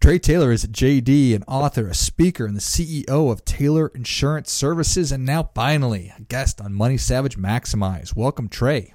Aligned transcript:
Trey 0.00 0.20
Taylor 0.20 0.52
is 0.52 0.62
a 0.62 0.68
JD, 0.68 1.34
an 1.34 1.42
author, 1.48 1.88
a 1.88 1.94
speaker, 1.94 2.46
and 2.46 2.54
the 2.54 2.60
CEO 2.60 3.32
of 3.32 3.44
Taylor 3.44 3.88
Insurance 3.88 4.52
Services, 4.52 5.10
and 5.10 5.26
now 5.26 5.50
finally 5.56 6.12
a 6.16 6.22
guest 6.22 6.60
on 6.60 6.72
Money 6.72 6.96
Savage 6.96 7.36
Maximize. 7.36 8.14
Welcome, 8.14 8.48
Trey. 8.48 8.94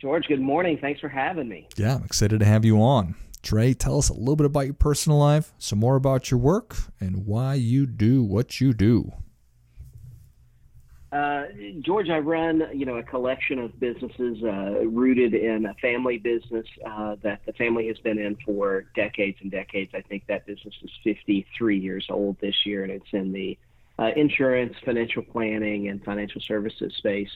George, 0.00 0.26
good 0.28 0.40
morning. 0.40 0.78
Thanks 0.80 1.00
for 1.00 1.08
having 1.08 1.48
me. 1.48 1.66
Yeah, 1.76 1.96
I'm 1.96 2.04
excited 2.04 2.38
to 2.38 2.46
have 2.46 2.64
you 2.64 2.80
on. 2.80 3.16
Trey, 3.42 3.74
tell 3.74 3.98
us 3.98 4.08
a 4.10 4.14
little 4.14 4.36
bit 4.36 4.46
about 4.46 4.66
your 4.66 4.74
personal 4.74 5.18
life, 5.18 5.52
some 5.58 5.80
more 5.80 5.96
about 5.96 6.30
your 6.30 6.38
work, 6.38 6.76
and 7.00 7.26
why 7.26 7.54
you 7.54 7.84
do 7.84 8.22
what 8.22 8.60
you 8.60 8.72
do. 8.72 9.12
Uh, 11.12 11.44
George, 11.80 12.08
I 12.08 12.20
run 12.20 12.66
you 12.72 12.86
know 12.86 12.96
a 12.96 13.02
collection 13.02 13.58
of 13.58 13.78
businesses 13.78 14.42
uh, 14.42 14.86
rooted 14.86 15.34
in 15.34 15.66
a 15.66 15.74
family 15.74 16.16
business 16.16 16.66
uh, 16.86 17.16
that 17.22 17.44
the 17.44 17.52
family 17.52 17.86
has 17.88 17.98
been 17.98 18.18
in 18.18 18.36
for 18.46 18.86
decades 18.94 19.36
and 19.42 19.50
decades. 19.50 19.92
I 19.94 20.00
think 20.00 20.26
that 20.28 20.46
business 20.46 20.74
is 20.82 20.90
53 21.04 21.78
years 21.78 22.06
old 22.08 22.40
this 22.40 22.64
year, 22.64 22.82
and 22.82 22.90
it's 22.90 23.12
in 23.12 23.30
the 23.30 23.58
uh, 23.98 24.10
insurance, 24.16 24.74
financial 24.86 25.22
planning, 25.22 25.88
and 25.88 26.02
financial 26.02 26.40
services 26.40 26.94
space. 26.96 27.30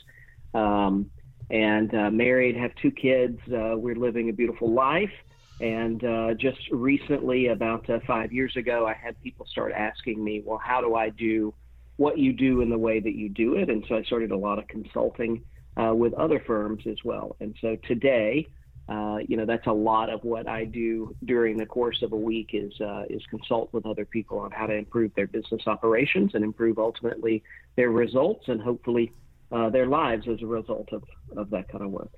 Um, 0.54 1.10
and 1.50 1.94
uh, 1.94 2.10
married, 2.10 2.56
have 2.56 2.74
two 2.76 2.90
kids. 2.90 3.38
Uh, 3.46 3.76
we're 3.76 3.94
living 3.94 4.30
a 4.30 4.32
beautiful 4.32 4.72
life. 4.72 5.12
And 5.60 6.02
uh, 6.02 6.34
just 6.34 6.58
recently, 6.70 7.48
about 7.48 7.88
five 8.06 8.32
years 8.32 8.56
ago, 8.56 8.86
I 8.86 8.94
had 8.94 9.22
people 9.22 9.46
start 9.46 9.72
asking 9.72 10.22
me, 10.22 10.42
well, 10.44 10.58
how 10.58 10.80
do 10.80 10.94
I 10.94 11.10
do 11.10 11.54
what 11.96 12.18
you 12.18 12.32
do 12.32 12.60
in 12.60 12.68
the 12.70 12.78
way 12.78 13.00
that 13.00 13.14
you 13.14 13.28
do 13.28 13.54
it? 13.54 13.70
And 13.70 13.84
so 13.88 13.96
I 13.96 14.02
started 14.02 14.30
a 14.30 14.36
lot 14.36 14.58
of 14.58 14.66
consulting 14.68 15.42
uh, 15.76 15.94
with 15.94 16.14
other 16.14 16.40
firms 16.46 16.84
as 16.86 16.96
well. 17.04 17.36
And 17.40 17.54
so 17.60 17.76
today, 17.86 18.46
uh, 18.88 19.18
you 19.26 19.36
know, 19.36 19.44
that's 19.44 19.66
a 19.66 19.72
lot 19.72 20.10
of 20.10 20.22
what 20.22 20.48
I 20.48 20.64
do 20.64 21.14
during 21.24 21.56
the 21.56 21.66
course 21.66 22.02
of 22.02 22.12
a 22.12 22.16
week 22.16 22.50
is 22.52 22.72
uh, 22.80 23.04
is 23.10 23.22
consult 23.28 23.72
with 23.72 23.84
other 23.84 24.04
people 24.04 24.38
on 24.38 24.52
how 24.52 24.66
to 24.66 24.74
improve 24.74 25.12
their 25.14 25.26
business 25.26 25.62
operations 25.66 26.32
and 26.34 26.44
improve 26.44 26.78
ultimately 26.78 27.42
their 27.74 27.90
results 27.90 28.44
and 28.46 28.60
hopefully 28.60 29.12
uh, 29.50 29.70
their 29.70 29.86
lives 29.86 30.28
as 30.28 30.40
a 30.40 30.46
result 30.46 30.92
of, 30.92 31.02
of 31.36 31.50
that 31.50 31.68
kind 31.68 31.82
of 31.82 31.90
work. 31.90 32.12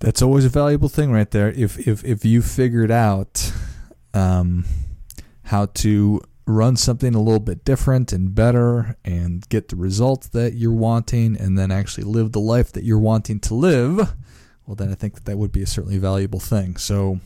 That's 0.00 0.20
always 0.20 0.44
a 0.44 0.50
valuable 0.50 0.90
thing, 0.90 1.10
right 1.10 1.30
there. 1.30 1.50
If 1.50 1.88
if 1.88 2.04
if 2.04 2.24
you 2.24 2.42
figured 2.42 2.90
out 2.90 3.52
um, 4.12 4.66
how 5.44 5.66
to 5.66 6.20
run 6.46 6.76
something 6.76 7.14
a 7.14 7.20
little 7.20 7.40
bit 7.40 7.64
different 7.64 8.12
and 8.12 8.34
better, 8.34 8.96
and 9.04 9.48
get 9.48 9.68
the 9.68 9.76
results 9.76 10.28
that 10.28 10.54
you're 10.54 10.72
wanting, 10.72 11.36
and 11.36 11.58
then 11.58 11.70
actually 11.70 12.04
live 12.04 12.32
the 12.32 12.40
life 12.40 12.72
that 12.72 12.84
you're 12.84 12.98
wanting 12.98 13.40
to 13.40 13.54
live, 13.54 14.14
well, 14.66 14.74
then 14.74 14.90
I 14.90 14.94
think 14.94 15.14
that 15.14 15.24
that 15.26 15.38
would 15.38 15.52
be 15.52 15.62
a 15.62 15.66
certainly 15.66 15.98
valuable 15.98 16.40
thing. 16.40 16.76
So, 16.76 17.20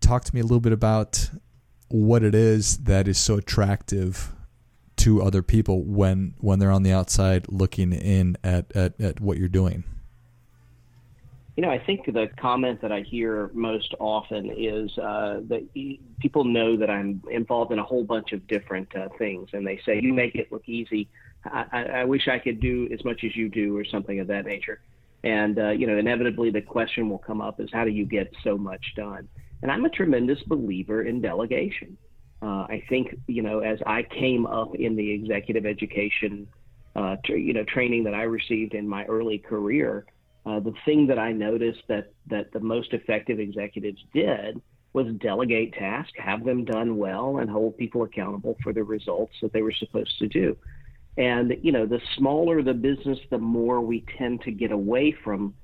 talk 0.00 0.24
to 0.24 0.34
me 0.34 0.40
a 0.40 0.44
little 0.44 0.60
bit 0.60 0.72
about 0.72 1.30
what 1.88 2.22
it 2.22 2.34
is 2.34 2.78
that 2.78 3.08
is 3.08 3.18
so 3.18 3.36
attractive 3.36 4.32
to 4.96 5.22
other 5.22 5.42
people 5.42 5.84
when 5.84 6.34
when 6.38 6.58
they're 6.58 6.70
on 6.70 6.82
the 6.82 6.92
outside 6.92 7.46
looking 7.48 7.92
in 7.92 8.36
at, 8.42 8.70
at, 8.76 9.00
at 9.00 9.20
what 9.20 9.38
you're 9.38 9.48
doing. 9.48 9.84
You 11.58 11.62
know, 11.62 11.72
I 11.72 11.84
think 11.84 12.06
the 12.06 12.28
comment 12.40 12.80
that 12.82 12.92
I 12.92 13.00
hear 13.00 13.50
most 13.52 13.92
often 13.98 14.48
is 14.56 14.96
uh, 14.96 15.40
that 15.48 15.68
people 16.20 16.44
know 16.44 16.76
that 16.76 16.88
I'm 16.88 17.20
involved 17.32 17.72
in 17.72 17.80
a 17.80 17.82
whole 17.82 18.04
bunch 18.04 18.30
of 18.30 18.46
different 18.46 18.94
uh, 18.94 19.08
things, 19.18 19.48
and 19.52 19.66
they 19.66 19.80
say, 19.84 19.98
"You 20.00 20.14
make 20.14 20.36
it 20.36 20.52
look 20.52 20.68
easy. 20.68 21.08
I, 21.44 21.82
I, 21.82 22.04
wish 22.04 22.28
I 22.28 22.38
could 22.38 22.60
do 22.60 22.88
as 22.92 23.04
much 23.04 23.24
as 23.24 23.34
you 23.34 23.48
do," 23.48 23.76
or 23.76 23.84
something 23.84 24.20
of 24.20 24.28
that 24.28 24.46
nature. 24.46 24.82
And 25.24 25.58
uh, 25.58 25.70
you 25.70 25.88
know, 25.88 25.98
inevitably, 25.98 26.52
the 26.52 26.62
question 26.62 27.10
will 27.10 27.18
come 27.18 27.40
up: 27.40 27.58
Is 27.58 27.70
how 27.72 27.84
do 27.84 27.90
you 27.90 28.06
get 28.06 28.32
so 28.44 28.56
much 28.56 28.94
done? 28.94 29.28
And 29.60 29.72
I'm 29.72 29.84
a 29.84 29.90
tremendous 29.90 30.40
believer 30.44 31.02
in 31.02 31.20
delegation. 31.20 31.98
Uh, 32.40 32.68
I 32.70 32.84
think 32.88 33.18
you 33.26 33.42
know, 33.42 33.58
as 33.58 33.80
I 33.84 34.04
came 34.04 34.46
up 34.46 34.76
in 34.76 34.94
the 34.94 35.10
executive 35.10 35.66
education, 35.66 36.46
uh, 36.94 37.16
you 37.26 37.52
know, 37.52 37.64
training 37.64 38.04
that 38.04 38.14
I 38.14 38.22
received 38.22 38.74
in 38.74 38.86
my 38.86 39.06
early 39.06 39.38
career 39.38 40.06
uh, 40.48 40.60
the 40.60 40.72
thing 40.86 41.06
that 41.08 41.18
I 41.18 41.32
noticed 41.32 41.82
that 41.88 42.12
that 42.28 42.52
the 42.52 42.60
most 42.60 42.94
effective 42.94 43.38
executives 43.38 44.02
did 44.14 44.62
was 44.94 45.06
delegate 45.20 45.74
tasks, 45.74 46.18
have 46.18 46.44
them 46.44 46.64
done 46.64 46.96
well, 46.96 47.38
and 47.38 47.50
hold 47.50 47.76
people 47.76 48.02
accountable 48.04 48.56
for 48.62 48.72
the 48.72 48.82
results 48.82 49.34
that 49.42 49.52
they 49.52 49.60
were 49.60 49.72
supposed 49.72 50.18
to 50.18 50.26
do. 50.26 50.56
And 51.18 51.54
you 51.62 51.72
know, 51.72 51.84
the 51.84 52.00
smaller 52.16 52.62
the 52.62 52.72
business, 52.72 53.18
the 53.30 53.38
more 53.38 53.82
we 53.82 54.06
tend 54.16 54.40
to 54.42 54.50
get 54.50 54.72
away 54.72 55.14
from 55.22 55.54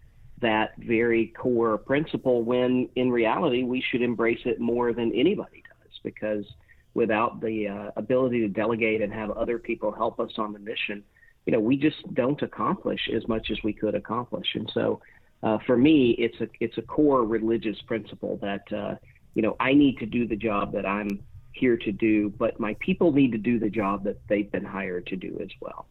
that 0.42 0.72
very 0.78 1.28
core 1.28 1.78
principle. 1.78 2.42
When 2.42 2.88
in 2.96 3.10
reality, 3.10 3.62
we 3.62 3.80
should 3.80 4.02
embrace 4.02 4.40
it 4.44 4.60
more 4.60 4.92
than 4.92 5.12
anybody 5.14 5.62
does, 5.62 5.92
because 6.02 6.44
without 6.92 7.40
the 7.40 7.68
uh, 7.68 7.90
ability 7.96 8.40
to 8.40 8.48
delegate 8.48 9.00
and 9.00 9.12
have 9.12 9.30
other 9.30 9.58
people 9.58 9.92
help 9.92 10.20
us 10.20 10.32
on 10.36 10.52
the 10.52 10.58
mission, 10.58 11.02
you 11.46 11.52
know, 11.52 11.60
we 11.60 11.76
just 11.76 12.14
don't 12.14 12.40
accomplish 12.42 13.08
as 13.14 13.26
much 13.28 13.50
as 13.50 13.58
we 13.62 13.72
could 13.72 13.94
accomplish. 13.94 14.46
And 14.54 14.70
so, 14.72 15.00
uh, 15.42 15.58
for 15.66 15.76
me, 15.76 16.12
it's 16.12 16.40
a 16.40 16.48
it's 16.60 16.78
a 16.78 16.82
core 16.82 17.24
religious 17.24 17.80
principle 17.82 18.38
that 18.38 18.72
uh, 18.72 18.94
you 19.34 19.42
know 19.42 19.56
I 19.60 19.74
need 19.74 19.98
to 19.98 20.06
do 20.06 20.26
the 20.26 20.36
job 20.36 20.72
that 20.72 20.86
I'm 20.86 21.22
here 21.52 21.76
to 21.76 21.92
do, 21.92 22.30
but 22.30 22.58
my 22.58 22.74
people 22.80 23.12
need 23.12 23.32
to 23.32 23.38
do 23.38 23.58
the 23.58 23.68
job 23.68 24.04
that 24.04 24.26
they've 24.28 24.50
been 24.50 24.64
hired 24.64 25.06
to 25.08 25.16
do 25.16 25.38
as 25.42 25.50
well. 25.60 25.86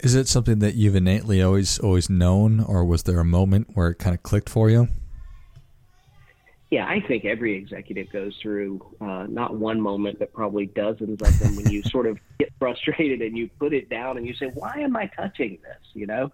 Is 0.00 0.14
it 0.14 0.28
something 0.28 0.60
that 0.60 0.76
you've 0.76 0.94
innately 0.94 1.42
always 1.42 1.80
always 1.80 2.08
known, 2.08 2.60
or 2.60 2.84
was 2.84 3.02
there 3.02 3.18
a 3.18 3.24
moment 3.24 3.70
where 3.74 3.88
it 3.90 3.96
kind 3.96 4.14
of 4.14 4.22
clicked 4.22 4.48
for 4.48 4.70
you? 4.70 4.88
Yeah, 6.70 6.86
I 6.86 7.00
think 7.00 7.24
every 7.24 7.56
executive 7.56 8.12
goes 8.12 8.36
through 8.42 8.94
uh, 9.00 9.26
not 9.28 9.56
one 9.56 9.80
moment, 9.80 10.18
but 10.18 10.32
probably 10.34 10.66
dozens 10.66 11.22
of 11.22 11.38
them 11.38 11.56
when 11.56 11.70
you 11.70 11.82
sort 11.82 12.06
of 12.06 12.18
get 12.38 12.52
frustrated 12.58 13.22
and 13.22 13.36
you 13.36 13.48
put 13.58 13.72
it 13.72 13.88
down 13.88 14.18
and 14.18 14.26
you 14.26 14.34
say, 14.34 14.50
"Why 14.52 14.74
am 14.78 14.94
I 14.94 15.06
touching 15.06 15.58
this?" 15.62 15.80
You 15.94 16.06
know, 16.06 16.30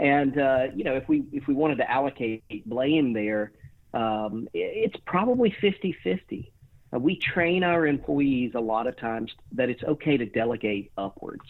and 0.00 0.38
uh, 0.38 0.66
you 0.74 0.82
know 0.82 0.94
if 0.94 1.08
we 1.08 1.24
if 1.32 1.46
we 1.46 1.54
wanted 1.54 1.76
to 1.76 1.90
allocate 1.90 2.42
blame 2.66 3.12
there, 3.12 3.52
um, 3.94 4.48
it's 4.52 4.96
probably 5.06 5.54
50-50. 5.62 6.50
Uh, 6.92 6.98
we 6.98 7.16
train 7.16 7.62
our 7.62 7.86
employees 7.86 8.52
a 8.54 8.60
lot 8.60 8.86
of 8.86 8.96
times 8.96 9.32
that 9.52 9.68
it's 9.68 9.82
okay 9.84 10.16
to 10.16 10.26
delegate 10.26 10.90
upwards. 10.98 11.46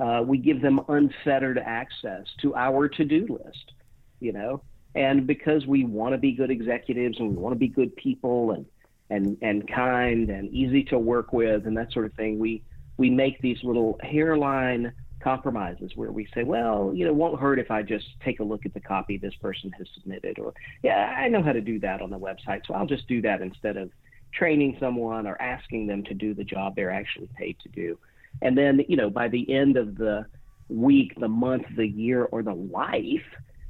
Uh, 0.00 0.22
we 0.24 0.38
give 0.38 0.60
them 0.60 0.80
unfettered 0.88 1.58
access 1.58 2.26
to 2.40 2.54
our 2.54 2.88
to-do 2.88 3.26
list. 3.28 3.72
You 4.20 4.32
know, 4.32 4.62
and 4.98 5.28
because 5.28 5.64
we 5.64 5.84
want 5.84 6.12
to 6.12 6.18
be 6.18 6.32
good 6.32 6.50
executives 6.50 7.20
and 7.20 7.30
we 7.30 7.36
want 7.36 7.54
to 7.54 7.58
be 7.58 7.68
good 7.68 7.94
people 7.94 8.50
and 8.50 8.66
and 9.10 9.38
and 9.42 9.66
kind 9.68 10.28
and 10.28 10.52
easy 10.52 10.82
to 10.82 10.98
work 10.98 11.32
with 11.32 11.66
and 11.66 11.76
that 11.76 11.92
sort 11.92 12.04
of 12.04 12.12
thing, 12.14 12.38
we 12.38 12.62
we 12.96 13.08
make 13.08 13.40
these 13.40 13.58
little 13.62 13.98
hairline 14.02 14.92
compromises 15.20 15.92
where 15.94 16.10
we 16.10 16.26
say, 16.34 16.42
well, 16.42 16.92
you 16.92 17.04
know, 17.04 17.12
it 17.12 17.14
won't 17.14 17.40
hurt 17.40 17.60
if 17.60 17.70
I 17.70 17.82
just 17.82 18.06
take 18.24 18.40
a 18.40 18.44
look 18.44 18.66
at 18.66 18.74
the 18.74 18.80
copy 18.80 19.16
this 19.16 19.34
person 19.36 19.70
has 19.78 19.86
submitted, 19.94 20.40
or 20.40 20.52
yeah, 20.82 21.14
I 21.16 21.28
know 21.28 21.44
how 21.44 21.52
to 21.52 21.60
do 21.60 21.78
that 21.78 22.02
on 22.02 22.10
the 22.10 22.18
website, 22.18 22.66
so 22.66 22.74
I'll 22.74 22.86
just 22.86 23.06
do 23.06 23.22
that 23.22 23.40
instead 23.40 23.76
of 23.76 23.92
training 24.32 24.76
someone 24.80 25.28
or 25.28 25.40
asking 25.40 25.86
them 25.86 26.02
to 26.04 26.14
do 26.14 26.34
the 26.34 26.44
job 26.44 26.74
they're 26.74 26.90
actually 26.90 27.30
paid 27.38 27.56
to 27.60 27.68
do. 27.68 27.96
And 28.42 28.58
then, 28.58 28.84
you 28.88 28.96
know, 28.96 29.10
by 29.10 29.28
the 29.28 29.48
end 29.52 29.76
of 29.76 29.96
the 29.96 30.26
week, 30.68 31.14
the 31.18 31.28
month, 31.28 31.66
the 31.76 31.86
year, 31.86 32.24
or 32.24 32.42
the 32.42 32.54
life, 32.54 33.24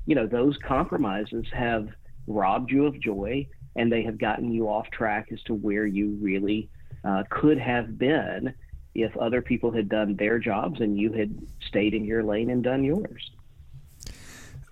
you 0.08 0.14
know, 0.14 0.26
those 0.26 0.56
compromises 0.66 1.44
have 1.52 1.90
robbed 2.26 2.70
you 2.70 2.86
of 2.86 2.98
joy 2.98 3.46
and 3.76 3.92
they 3.92 4.02
have 4.02 4.18
gotten 4.18 4.50
you 4.50 4.66
off 4.66 4.90
track 4.90 5.28
as 5.32 5.42
to 5.42 5.52
where 5.52 5.84
you 5.84 6.16
really 6.18 6.70
uh, 7.04 7.24
could 7.28 7.58
have 7.58 7.98
been 7.98 8.54
if 8.94 9.14
other 9.18 9.42
people 9.42 9.70
had 9.70 9.86
done 9.90 10.16
their 10.16 10.38
jobs 10.38 10.80
and 10.80 10.98
you 10.98 11.12
had 11.12 11.38
stayed 11.60 11.92
in 11.92 12.06
your 12.06 12.24
lane 12.24 12.48
and 12.48 12.64
done 12.64 12.82
yours. 12.84 13.30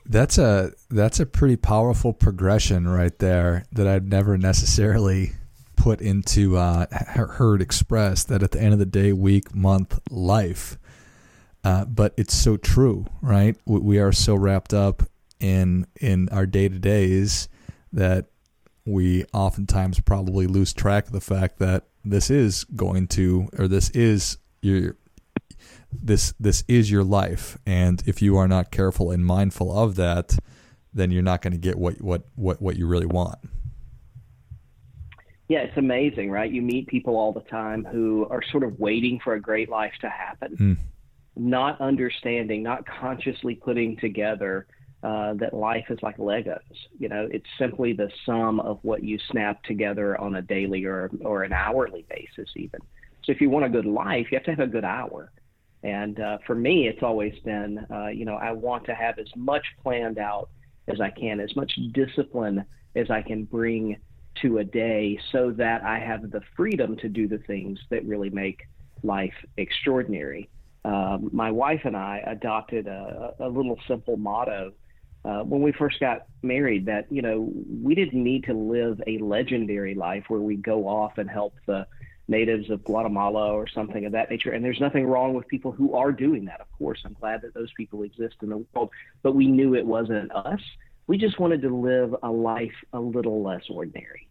That's 0.06 0.38
a 0.38 0.73
that's 0.88 1.21
a 1.21 1.27
pretty 1.27 1.56
powerful 1.56 2.15
progression 2.15 2.88
right 2.88 3.17
there 3.19 3.67
that 3.73 3.87
I'd 3.87 4.09
never 4.09 4.38
necessarily 4.38 5.33
put 5.77 6.00
into 6.00 6.56
uh, 6.56 6.87
heard 7.15 7.61
expressed 7.61 8.29
that 8.29 8.43
at 8.43 8.53
the 8.53 8.61
end 8.62 8.73
of 8.73 8.79
the 8.79 8.87
day, 8.87 9.12
week, 9.12 9.55
month, 9.55 10.00
life. 10.11 10.79
Uh, 11.62 11.85
but 11.85 12.15
it's 12.17 12.33
so 12.33 12.56
true, 12.56 13.05
right? 13.21 13.56
We 13.67 13.99
are 13.99 14.12
so 14.12 14.35
wrapped 14.35 14.73
up 14.73 15.03
in 15.41 15.87
in 16.00 16.29
our 16.31 16.47
day 16.47 16.69
to 16.69 16.79
days 16.79 17.49
that 17.93 18.27
we 18.85 19.25
oftentimes 19.33 20.00
probably 20.00 20.47
lose 20.47 20.73
track 20.73 21.06
of 21.06 21.12
the 21.12 21.21
fact 21.21 21.59
that 21.59 21.87
this 22.05 22.31
is 22.31 22.65
going 22.65 23.09
to, 23.09 23.49
or 23.59 23.67
this 23.67 23.91
is 23.91 24.38
your, 24.62 24.97
this 25.93 26.33
this 26.38 26.62
is 26.69 26.91
your 26.91 27.03
life, 27.03 27.59
and 27.67 28.03
if 28.06 28.23
you 28.23 28.37
are 28.37 28.47
not 28.47 28.71
careful 28.71 29.11
and 29.11 29.27
mindful 29.27 29.77
of 29.77 29.97
that, 29.97 30.38
then 30.94 31.11
you're 31.11 31.23
not 31.23 31.43
going 31.43 31.53
to 31.53 31.59
get 31.59 31.77
what 31.77 32.00
what 32.00 32.27
what 32.37 32.62
what 32.62 32.77
you 32.77 32.87
really 32.87 33.06
want. 33.06 33.38
Yeah, 35.49 35.61
it's 35.61 35.77
amazing, 35.77 36.31
right? 36.31 36.50
You 36.50 36.62
meet 36.62 36.88
people 36.88 37.17
all 37.17 37.33
the 37.33 37.41
time 37.41 37.85
who 37.85 38.27
are 38.31 38.43
sort 38.50 38.65
of 38.65 38.79
waiting 38.81 39.21
for 39.23 39.35
a 39.35 39.41
great 39.41 39.69
life 39.69 39.93
to 40.00 40.09
happen, 40.09 40.56
mm. 40.56 40.77
not 41.37 41.81
understanding, 41.81 42.62
not 42.62 42.85
consciously 42.87 43.55
putting 43.55 43.97
together 43.97 44.67
uh, 45.06 45.35
that 45.35 45.55
life 45.55 45.85
is 45.88 45.99
like 46.03 46.17
Legos. 46.17 46.58
You 46.99 47.08
know, 47.08 47.29
it's 47.31 47.47
simply 47.58 47.93
the 47.93 48.11
sum 48.25 48.58
of 48.58 48.81
what 48.82 49.05
you 49.05 49.20
snap 49.31 49.62
together 49.62 50.20
on 50.20 50.35
a 50.35 50.43
daily 50.43 50.85
or 50.85 51.11
or 51.20 51.44
an 51.44 51.53
hourly 51.53 52.05
basis, 52.11 52.50
even. 52.56 52.81
So 53.23 53.31
if 53.31 53.41
you 53.41 53.49
want 53.49 53.64
a 53.67 53.69
good 53.69 53.87
life, 53.87 54.26
you 54.31 54.38
have 54.38 54.44
to 54.47 54.50
have 54.50 54.61
a 54.61 54.67
good 54.67 54.85
hour. 54.85 55.31
And 55.85 56.19
uh, 56.19 56.38
for 56.44 56.56
me, 56.56 56.88
it's 56.88 57.05
always 57.05 57.35
been, 57.44 57.87
uh, 57.88 58.08
you 58.08 58.25
know, 58.25 58.35
I 58.35 58.50
want 58.50 58.85
to 58.87 58.94
have 58.94 59.20
as 59.20 59.29
much 59.37 59.64
planned 59.81 60.19
out 60.19 60.49
as 60.88 61.00
I 61.00 61.11
can, 61.11 61.38
as 61.38 61.55
much 61.55 61.73
discipline 61.93 62.64
as 62.97 63.09
I 63.09 63.23
can 63.23 63.44
bring 63.44 63.97
to 64.43 64.59
a 64.59 64.64
day 64.64 65.20
so 65.31 65.52
that 65.52 65.85
I 65.85 66.00
have 66.00 66.32
the 66.32 66.41
freedom 66.56 66.97
to 66.97 67.09
do 67.09 67.29
the 67.29 67.38
things 67.38 67.79
that 67.91 68.05
really 68.05 68.31
make 68.31 68.59
life 69.05 69.35
extraordinary. 69.56 70.49
Um, 70.85 71.31
my 71.32 71.52
wife 71.52 71.82
and 71.85 71.97
I 71.97 72.25
adopted 72.26 72.88
a, 72.88 73.35
a 73.38 73.49
little 73.49 73.79
simple 73.87 74.17
motto 74.17 74.73
uh, 75.26 75.43
when 75.43 75.61
we 75.61 75.73
first 75.73 75.99
got 75.99 76.26
married 76.43 76.87
that, 76.87 77.11
you 77.11 77.20
know, 77.20 77.52
we 77.82 77.96
didn't 77.96 78.23
need 78.23 78.44
to 78.44 78.55
live 78.55 79.00
a 79.08 79.19
legendary 79.19 79.94
life 79.94 80.25
where 80.28 80.40
we 80.40 80.56
go 80.56 80.87
off 80.87 81.19
and 81.19 81.28
help 81.28 81.55
the 81.67 81.87
natives 82.28 82.70
of 82.70 82.84
Guatemala 82.84 83.52
or 83.52 83.67
something 83.67 84.05
of 84.05 84.12
that 84.12 84.31
nature. 84.31 84.52
And 84.52 84.64
there's 84.64 84.81
nothing 84.81 85.05
wrong 85.05 85.34
with 85.34 85.49
people 85.49 85.73
who 85.73 85.94
are 85.94 86.12
doing 86.12 86.44
that. 86.44 86.61
Of 86.61 86.70
course, 86.78 87.00
I'm 87.05 87.14
glad 87.14 87.43
that 87.43 87.55
those 87.55 87.73
people 87.76 88.05
exist 88.05 88.37
in 88.43 88.50
the 88.50 88.64
world, 88.73 88.90
but 89.23 89.34
we 89.34 89.49
knew 89.49 89.75
it 89.75 89.84
wasn't 89.84 90.32
us. 90.32 90.61
We 91.08 91.19
just 91.19 91.40
wanted 91.40 91.62
to 91.62 91.75
live 91.75 92.14
a 92.23 92.31
life 92.31 92.75
a 92.93 93.00
little 93.00 93.43
less 93.43 93.62
ordinary. 93.69 94.28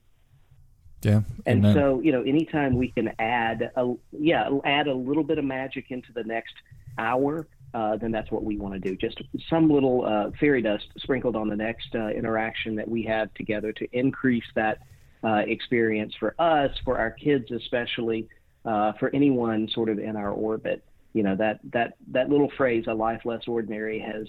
Yeah. 1.02 1.22
And 1.46 1.60
amen. 1.60 1.76
so, 1.76 2.00
you 2.00 2.12
know, 2.14 2.22
anytime 2.24 2.78
we 2.78 2.90
can 2.92 3.12
add 3.20 3.70
a 3.76 3.94
yeah, 4.12 4.50
add 4.64 4.88
a 4.88 4.94
little 4.94 5.24
bit 5.24 5.38
of 5.38 5.46
magic 5.46 5.88
into 5.90 6.12
the 6.14 6.24
next 6.24 6.54
hour, 6.98 7.48
uh, 7.76 7.98
then 7.98 8.10
that's 8.10 8.32
what 8.32 8.44
we 8.44 8.58
want 8.58 8.74
to 8.74 8.80
do. 8.80 8.96
Just 8.96 9.22
some 9.50 9.70
little 9.70 10.06
uh, 10.06 10.32
fairy 10.40 10.62
dust 10.62 10.88
sprinkled 10.98 11.36
on 11.36 11.50
the 11.50 11.58
next 11.58 11.94
uh, 11.94 12.08
interaction 12.08 12.76
that 12.76 12.88
we 12.88 13.04
have 13.04 13.34
together 13.34 13.74
to 13.74 13.88
increase 13.92 14.46
that 14.56 14.80
uh, 15.26 15.44
experience 15.46 16.14
for 16.18 16.36
us, 16.40 16.72
for 16.86 16.98
our 16.98 17.12
kids 17.12 17.52
especially, 17.52 18.30
uh, 18.64 18.94
for 18.94 19.14
anyone 19.14 19.68
sort 19.74 19.90
of 19.90 20.00
in 20.00 20.16
our 20.16 20.32
orbit 20.32 20.84
you 21.14 21.24
know 21.24 21.36
that 21.38 21.62
that 21.72 21.94
that 22.12 22.30
little 22.30 22.52
phrase 22.58 22.84
"a 22.88 22.94
life 22.94 23.22
less 23.24 23.48
ordinary" 23.48 24.00
has 24.00 24.28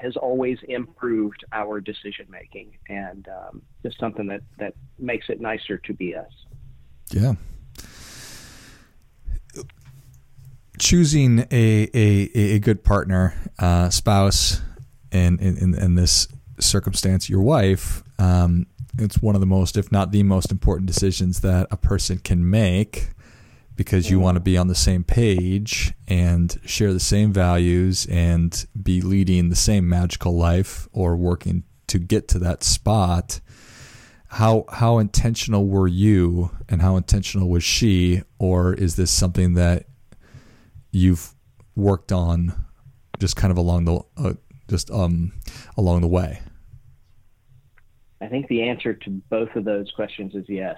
has 0.00 0.16
always 0.16 0.56
improved 0.68 1.44
our 1.52 1.80
decision 1.80 2.26
making, 2.30 2.78
and 2.88 3.26
um, 3.28 3.60
just 3.82 3.98
something 3.98 4.28
that 4.28 4.42
that 4.56 4.74
makes 5.00 5.28
it 5.30 5.40
nicer 5.40 5.78
to 5.78 5.92
be 5.92 6.14
us. 6.14 6.30
Yeah. 7.10 7.34
Choosing 10.78 11.40
a 11.50 11.90
a, 11.94 12.30
a 12.54 12.58
good 12.58 12.84
partner, 12.84 13.34
uh, 13.58 13.90
spouse, 13.90 14.60
in, 15.10 15.38
in 15.38 15.74
in 15.74 15.94
this 15.94 16.28
circumstance, 16.60 17.28
your 17.28 17.42
wife, 17.42 18.02
um, 18.18 18.66
it's 18.98 19.22
one 19.22 19.34
of 19.34 19.40
the 19.40 19.46
most, 19.46 19.76
if 19.76 19.92
not 19.92 20.12
the 20.12 20.22
most 20.22 20.50
important 20.50 20.86
decisions 20.86 21.40
that 21.40 21.66
a 21.70 21.76
person 21.76 22.18
can 22.18 22.48
make 22.48 23.10
because 23.76 24.10
you 24.10 24.18
want 24.18 24.34
to 24.34 24.40
be 24.40 24.58
on 24.58 24.66
the 24.66 24.74
same 24.74 25.04
page 25.04 25.94
and 26.08 26.58
share 26.64 26.92
the 26.92 26.98
same 26.98 27.32
values 27.32 28.06
and 28.06 28.66
be 28.82 29.00
leading 29.00 29.50
the 29.50 29.56
same 29.56 29.88
magical 29.88 30.36
life 30.36 30.88
or 30.92 31.16
working 31.16 31.62
to 31.86 31.98
get 31.98 32.26
to 32.26 32.40
that 32.40 32.64
spot. 32.64 33.40
How 34.30 34.64
how 34.70 34.98
intentional 34.98 35.66
were 35.68 35.88
you 35.88 36.50
and 36.68 36.82
how 36.82 36.96
intentional 36.96 37.48
was 37.48 37.62
she 37.64 38.22
or 38.38 38.74
is 38.74 38.96
this 38.96 39.10
something 39.10 39.54
that 39.54 39.86
you've 40.90 41.34
worked 41.76 42.12
on 42.12 42.64
just 43.18 43.36
kind 43.36 43.50
of 43.50 43.56
along 43.56 43.84
the 43.84 44.00
uh, 44.16 44.34
just 44.68 44.90
um 44.90 45.32
along 45.76 46.00
the 46.00 46.08
way 46.08 46.40
I 48.20 48.26
think 48.26 48.48
the 48.48 48.62
answer 48.62 48.94
to 48.94 49.10
both 49.30 49.54
of 49.54 49.64
those 49.64 49.90
questions 49.92 50.34
is 50.34 50.44
yes. 50.48 50.76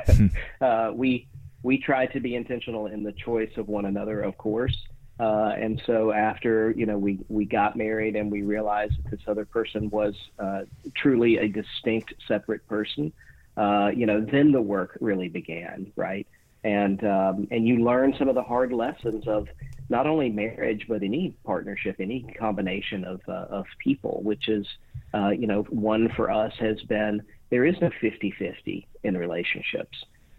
uh, 0.60 0.92
we 0.94 1.26
we 1.62 1.78
try 1.78 2.06
to 2.06 2.20
be 2.20 2.36
intentional 2.36 2.86
in 2.86 3.02
the 3.02 3.12
choice 3.12 3.50
of 3.56 3.68
one 3.68 3.84
another, 3.84 4.20
of 4.20 4.38
course. 4.38 4.76
Uh, 5.18 5.52
and 5.58 5.82
so 5.84 6.12
after 6.12 6.72
you 6.76 6.86
know 6.86 6.96
we 6.96 7.18
we 7.28 7.44
got 7.44 7.76
married 7.76 8.14
and 8.14 8.30
we 8.30 8.42
realized 8.42 8.92
that 9.02 9.10
this 9.10 9.20
other 9.26 9.44
person 9.44 9.90
was 9.90 10.14
uh, 10.38 10.62
truly 10.94 11.38
a 11.38 11.48
distinct, 11.48 12.14
separate 12.28 12.64
person, 12.68 13.12
uh, 13.56 13.90
you 13.94 14.06
know, 14.06 14.20
then 14.20 14.52
the 14.52 14.62
work 14.62 14.96
really 15.00 15.28
began, 15.28 15.92
right? 15.96 16.28
And 16.64 17.02
um, 17.04 17.48
and 17.50 17.66
you 17.66 17.84
learn 17.84 18.14
some 18.18 18.28
of 18.28 18.34
the 18.34 18.42
hard 18.42 18.72
lessons 18.72 19.26
of 19.26 19.46
not 19.88 20.06
only 20.06 20.28
marriage 20.28 20.86
but 20.88 21.02
any 21.02 21.36
partnership, 21.44 21.96
any 22.00 22.34
combination 22.38 23.04
of 23.04 23.20
uh, 23.28 23.46
of 23.50 23.64
people, 23.82 24.20
which 24.22 24.48
is 24.48 24.66
uh, 25.14 25.30
you 25.30 25.46
know 25.46 25.62
one 25.70 26.08
for 26.16 26.30
us 26.30 26.52
has 26.58 26.80
been 26.82 27.22
there 27.50 27.64
is 27.64 27.74
no 27.80 27.88
50-50 28.02 28.84
in 29.04 29.16
relationships 29.16 29.96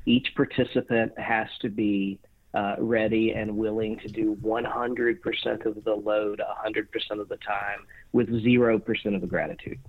each 0.10 0.33
participant 0.36 1.18
has 1.19 1.48
to 1.62 1.69
be 1.69 2.19
uh, 2.56 2.75
ready 2.80 3.31
and 3.31 3.56
willing 3.56 3.98
to 4.00 4.07
do 4.07 4.36
100% 4.42 5.65
of 5.65 5.83
the 5.83 5.94
load 5.94 6.42
100% 6.65 7.19
of 7.19 7.30
the 7.30 7.38
time 7.38 7.80
with 8.12 8.27
0% 8.30 9.15
of 9.15 9.22
the 9.22 9.27
gratitude. 9.27 9.80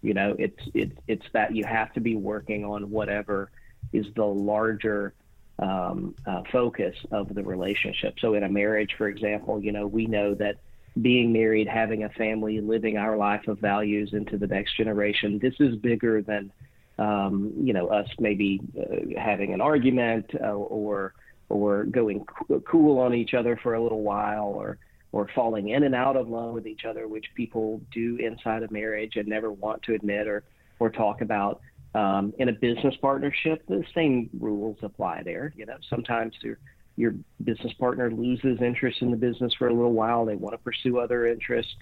You 0.00 0.14
know, 0.14 0.34
it's 0.38 0.62
it's 0.74 0.96
it's 1.08 1.26
that 1.32 1.54
you 1.54 1.64
have 1.64 1.92
to 1.94 2.00
be 2.00 2.14
working 2.14 2.64
on 2.64 2.88
whatever 2.88 3.50
is 3.92 4.06
the 4.14 4.24
larger 4.24 5.12
um, 5.58 6.14
uh, 6.26 6.42
focus 6.52 6.94
of 7.10 7.34
the 7.34 7.42
relationship. 7.42 8.14
So 8.20 8.34
in 8.34 8.44
a 8.44 8.48
marriage, 8.48 8.94
for 8.96 9.08
example, 9.08 9.60
you 9.60 9.72
know, 9.72 9.86
we 9.86 10.06
know 10.06 10.34
that 10.34 10.56
being 11.00 11.32
married, 11.32 11.68
having 11.68 12.04
a 12.04 12.08
family, 12.10 12.60
living 12.60 12.96
our 12.96 13.16
life 13.16 13.46
of 13.48 13.58
values 13.58 14.10
into 14.12 14.36
the 14.36 14.46
next 14.46 14.76
generation, 14.76 15.38
this 15.40 15.54
is 15.60 15.76
bigger 15.76 16.22
than 16.22 16.50
um, 16.98 17.52
you 17.56 17.72
know, 17.72 17.88
us 17.88 18.08
maybe 18.18 18.60
uh, 18.78 19.20
having 19.20 19.54
an 19.54 19.60
argument 19.60 20.26
uh, 20.42 20.52
or 20.52 21.14
or 21.48 21.84
going 21.84 22.26
cool 22.66 22.98
on 22.98 23.14
each 23.14 23.32
other 23.34 23.58
for 23.62 23.74
a 23.74 23.82
little 23.82 24.02
while 24.02 24.46
or 24.46 24.78
or 25.12 25.28
falling 25.34 25.70
in 25.70 25.84
and 25.84 25.94
out 25.94 26.16
of 26.16 26.28
love 26.28 26.52
with 26.52 26.66
each 26.66 26.84
other, 26.84 27.08
which 27.08 27.24
people 27.34 27.80
do 27.92 28.16
inside 28.16 28.62
of 28.62 28.70
marriage 28.70 29.16
and 29.16 29.26
never 29.26 29.50
want 29.50 29.82
to 29.84 29.94
admit 29.94 30.26
or 30.26 30.42
or 30.80 30.90
talk 30.90 31.20
about. 31.20 31.60
Um, 31.94 32.34
in 32.38 32.48
a 32.48 32.52
business 32.52 32.94
partnership, 33.00 33.66
the 33.66 33.82
same 33.94 34.28
rules 34.38 34.78
apply 34.82 35.22
there. 35.24 35.52
You 35.56 35.66
know, 35.66 35.76
sometimes 35.88 36.34
your 36.42 36.58
your 36.96 37.14
business 37.42 37.72
partner 37.74 38.10
loses 38.10 38.60
interest 38.60 39.02
in 39.02 39.10
the 39.10 39.16
business 39.16 39.54
for 39.54 39.68
a 39.68 39.74
little 39.74 39.92
while; 39.92 40.24
they 40.24 40.36
want 40.36 40.54
to 40.54 40.58
pursue 40.58 40.98
other 40.98 41.26
interests, 41.26 41.74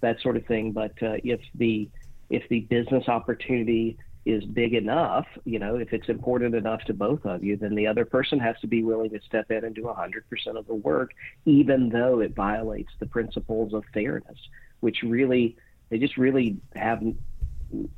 that 0.00 0.20
sort 0.20 0.36
of 0.36 0.46
thing. 0.46 0.72
But 0.72 0.92
uh, 1.02 1.16
if 1.24 1.40
the 1.54 1.88
if 2.30 2.48
the 2.48 2.60
business 2.60 3.08
opportunity 3.08 3.98
is 4.28 4.44
big 4.44 4.74
enough, 4.74 5.26
you 5.44 5.58
know, 5.58 5.76
if 5.76 5.92
it's 5.92 6.08
important 6.08 6.54
enough 6.54 6.82
to 6.82 6.92
both 6.92 7.24
of 7.24 7.42
you, 7.42 7.56
then 7.56 7.74
the 7.74 7.86
other 7.86 8.04
person 8.04 8.38
has 8.38 8.56
to 8.60 8.66
be 8.66 8.84
willing 8.84 9.10
to 9.10 9.20
step 9.26 9.50
in 9.50 9.64
and 9.64 9.74
do 9.74 9.82
100% 9.82 10.58
of 10.58 10.66
the 10.66 10.74
work, 10.74 11.12
even 11.46 11.88
though 11.88 12.20
it 12.20 12.34
violates 12.34 12.92
the 12.98 13.06
principles 13.06 13.72
of 13.72 13.84
fairness, 13.94 14.38
which 14.80 15.02
really, 15.02 15.56
they 15.88 15.98
just 15.98 16.18
really 16.18 16.58
have 16.74 17.02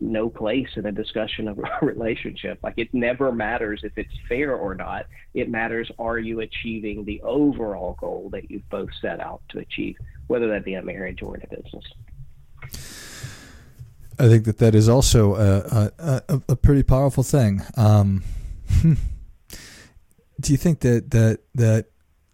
no 0.01 0.29
place 0.29 0.69
in 0.77 0.87
a 0.87 0.93
discussion 0.93 1.49
of 1.49 1.59
a 1.83 1.85
relationship. 1.85 2.59
Like 2.63 2.75
it 2.77 2.93
never 2.93 3.33
matters 3.33 3.81
if 3.85 3.93
it's 3.97 4.13
fair 4.29 4.55
or 4.55 4.75
not. 4.75 5.07
It 5.35 5.49
matters 5.49 5.91
are 5.99 6.19
you 6.19 6.41
achieving 6.41 7.05
the 7.05 7.21
overall 7.23 7.97
goal 8.01 8.31
that 8.33 8.51
you've 8.51 8.69
both 8.69 8.91
set 9.01 9.21
out 9.21 9.43
to 9.51 9.59
achieve, 9.59 9.97
whether 10.27 10.49
that 10.49 10.65
be 10.65 10.75
a 10.75 10.83
marriage 10.83 11.23
or 11.23 11.37
in 11.37 11.43
a 11.43 11.47
business. 11.49 11.85
I 14.19 14.29
think 14.29 14.45
that 14.45 14.59
that 14.59 14.75
is 14.75 14.89
also 14.89 15.35
a 15.35 15.91
a, 15.99 16.43
a 16.49 16.57
pretty 16.57 16.83
powerful 16.83 17.23
thing. 17.23 17.63
Um, 17.77 18.23
do 20.41 20.53
you 20.53 20.59
think 20.59 20.81
that 20.81 21.11
that 21.11 21.41
that 21.55 21.87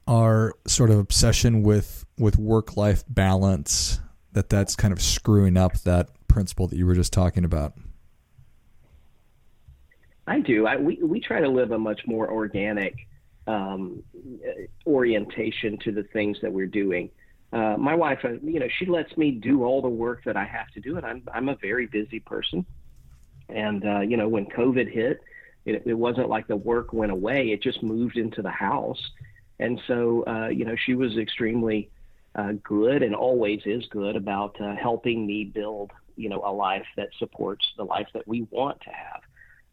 our 0.09 0.55
sort 0.67 0.91
of 0.91 0.99
obsession 0.99 1.63
with 1.63 2.05
with 2.19 2.37
work 2.37 2.77
life 2.77 3.05
balance 3.09 4.01
that 4.33 4.49
that's 4.49 4.77
kind 4.77 4.93
of 4.93 5.01
screwing 5.01 5.57
up 5.57 5.79
that 5.81 6.11
principle 6.37 6.67
that 6.69 6.77
you 6.77 6.87
were 6.87 6.95
just 6.95 7.13
talking 7.13 7.45
about? 7.45 7.73
I 10.27 10.41
do. 10.41 10.67
I, 10.67 10.77
we 10.77 10.99
we 11.03 11.21
try 11.21 11.41
to 11.41 11.49
live 11.49 11.71
a 11.71 11.79
much 11.79 12.03
more 12.07 12.31
organic 12.31 12.95
um, 13.47 14.03
orientation 14.87 15.79
to 15.85 15.93
the 15.93 16.03
things 16.03 16.39
that 16.43 16.53
we're 16.53 16.67
doing 16.83 17.11
uh, 17.53 17.77
my 17.79 17.95
wife, 17.95 18.19
uh, 18.25 18.33
you 18.43 18.59
know, 18.59 18.69
she 18.79 18.87
lets 18.87 19.17
me 19.17 19.31
do 19.31 19.65
all 19.65 19.81
the 19.81 19.89
work 19.89 20.25
that 20.25 20.37
I 20.37 20.45
have 20.45 20.69
to 20.73 20.81
do, 20.81 20.97
and 20.97 21.07
I'm 21.07 21.23
I'm 21.33 21.49
a 21.49 21.57
very 21.57 21.87
busy 21.87 22.21
person, 22.21 22.67
And 23.49 23.87
uh, 23.87 24.01
you 24.01 24.17
know, 24.17 24.29
when 24.29 24.47
COVID 24.47 24.91
hit, 24.93 25.23
it, 25.65 25.83
it 25.87 25.95
wasn't 25.95 26.29
like 26.29 26.49
the 26.49 26.57
work 26.57 26.93
went 26.93 27.13
away; 27.13 27.53
it 27.53 27.63
just 27.63 27.83
moved 27.83 28.17
into 28.17 28.43
the 28.43 28.51
house. 28.51 29.01
And 29.59 29.81
so, 29.87 30.25
uh, 30.27 30.49
you 30.49 30.65
know, 30.67 30.77
she 30.77 30.95
was 30.95 31.17
extremely 31.17 31.89
uh, 32.35 32.53
good 32.63 33.03
and 33.03 33.15
always 33.15 33.63
is 33.65 33.87
good 33.87 34.17
about 34.17 34.61
uh, 34.61 34.75
helping 34.75 35.27
me 35.27 35.45
build, 35.45 35.93
you 36.17 36.29
know, 36.29 36.43
a 36.45 36.53
life 36.53 36.87
that 36.97 37.09
supports 37.19 37.65
the 37.77 37.85
life 37.85 38.09
that 38.15 38.27
we 38.27 38.47
want 38.51 38.81
to 38.81 38.91
have. 38.91 39.21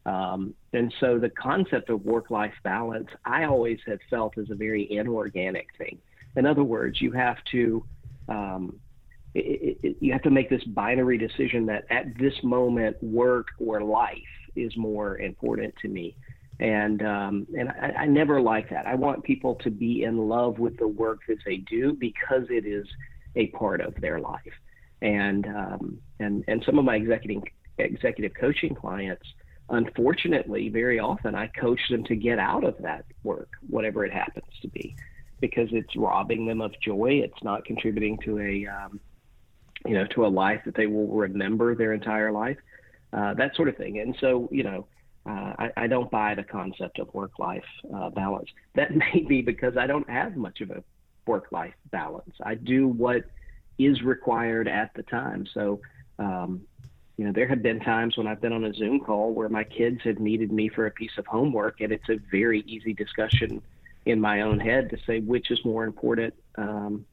Um, 0.06 0.54
and 0.72 0.92
so 1.00 1.18
the 1.18 1.30
concept 1.30 1.88
of 1.88 2.04
work 2.04 2.30
life 2.30 2.52
balance, 2.62 3.08
I 3.24 3.44
always 3.44 3.78
have 3.86 4.00
felt 4.10 4.36
is 4.36 4.50
a 4.50 4.54
very 4.54 4.90
inorganic 4.90 5.68
thing. 5.78 5.98
In 6.36 6.46
other 6.46 6.64
words, 6.64 7.00
you 7.00 7.12
have 7.12 7.38
to 7.52 7.84
um, 8.28 8.80
it, 9.34 9.78
it, 9.82 9.96
you 10.00 10.12
have 10.12 10.22
to 10.22 10.30
make 10.30 10.48
this 10.48 10.62
binary 10.64 11.18
decision 11.18 11.66
that 11.66 11.84
at 11.90 12.16
this 12.18 12.34
moment, 12.42 12.96
work 13.02 13.48
or 13.58 13.82
life 13.82 14.18
is 14.54 14.76
more 14.76 15.18
important 15.18 15.74
to 15.82 15.88
me. 15.88 16.16
And 16.60 17.02
um, 17.02 17.46
and 17.58 17.68
I, 17.70 18.02
I 18.02 18.06
never 18.06 18.40
like 18.40 18.70
that. 18.70 18.86
I 18.86 18.94
want 18.94 19.24
people 19.24 19.56
to 19.56 19.70
be 19.70 20.04
in 20.04 20.16
love 20.16 20.60
with 20.60 20.76
the 20.78 20.86
work 20.86 21.20
that 21.28 21.38
they 21.44 21.56
do 21.56 21.94
because 21.94 22.44
it 22.48 22.64
is 22.64 22.86
a 23.34 23.48
part 23.48 23.80
of 23.80 23.94
their 24.00 24.20
life. 24.20 24.40
And 25.04 25.46
um, 25.46 25.98
and 26.18 26.44
and 26.48 26.64
some 26.64 26.78
of 26.78 26.84
my 26.84 26.96
executive 26.96 27.44
executive 27.78 28.32
coaching 28.34 28.74
clients 28.74 29.26
unfortunately, 29.68 30.68
very 30.68 30.98
often 30.98 31.34
I 31.34 31.46
coach 31.48 31.80
them 31.90 32.04
to 32.04 32.16
get 32.16 32.38
out 32.38 32.64
of 32.64 32.76
that 32.82 33.04
work, 33.22 33.48
whatever 33.68 34.04
it 34.04 34.12
happens 34.12 34.46
to 34.62 34.68
be, 34.68 34.94
because 35.40 35.68
it's 35.72 35.96
robbing 35.96 36.46
them 36.46 36.60
of 36.60 36.72
joy. 36.80 37.20
It's 37.24 37.42
not 37.42 37.64
contributing 37.64 38.18
to 38.24 38.38
a, 38.38 38.66
um, 38.66 39.00
you 39.86 39.94
know, 39.94 40.06
to 40.08 40.26
a 40.26 40.28
life 40.28 40.60
that 40.66 40.74
they 40.74 40.86
will 40.86 41.08
remember 41.08 41.74
their 41.74 41.92
entire 41.92 42.32
life, 42.32 42.58
uh, 43.12 43.34
that 43.34 43.56
sort 43.56 43.68
of 43.68 43.76
thing. 43.76 43.98
And 44.00 44.16
so, 44.20 44.48
you 44.52 44.62
know, 44.62 44.86
uh, 45.26 45.54
I, 45.58 45.70
I, 45.78 45.86
don't 45.86 46.10
buy 46.10 46.34
the 46.34 46.42
concept 46.42 46.98
of 46.98 47.12
work-life 47.14 47.64
uh, 47.94 48.10
balance. 48.10 48.50
That 48.74 48.94
may 48.94 49.24
be 49.26 49.40
because 49.40 49.74
I 49.78 49.86
don't 49.86 50.08
have 50.10 50.36
much 50.36 50.60
of 50.60 50.70
a 50.70 50.84
work-life 51.26 51.72
balance. 51.90 52.34
I 52.42 52.56
do 52.56 52.88
what 52.88 53.24
is 53.78 54.02
required 54.02 54.68
at 54.68 54.92
the 54.94 55.02
time. 55.02 55.46
So, 55.52 55.80
um, 56.18 56.62
you 57.16 57.24
know, 57.24 57.32
there 57.32 57.46
have 57.48 57.62
been 57.62 57.80
times 57.80 58.16
when 58.16 58.26
I've 58.26 58.40
been 58.40 58.52
on 58.52 58.64
a 58.64 58.72
Zoom 58.74 59.00
call 59.00 59.32
where 59.32 59.48
my 59.48 59.64
kids 59.64 60.00
have 60.04 60.18
needed 60.18 60.52
me 60.52 60.68
for 60.68 60.86
a 60.86 60.90
piece 60.90 61.16
of 61.16 61.26
homework, 61.26 61.80
and 61.80 61.92
it's 61.92 62.08
a 62.08 62.18
very 62.30 62.60
easy 62.66 62.92
discussion 62.92 63.62
in 64.06 64.20
my 64.20 64.42
own 64.42 64.60
head 64.60 64.90
to 64.90 64.98
say 65.06 65.20
which 65.20 65.50
is 65.50 65.64
more 65.64 65.84
important 65.84 66.34
um, 66.56 67.06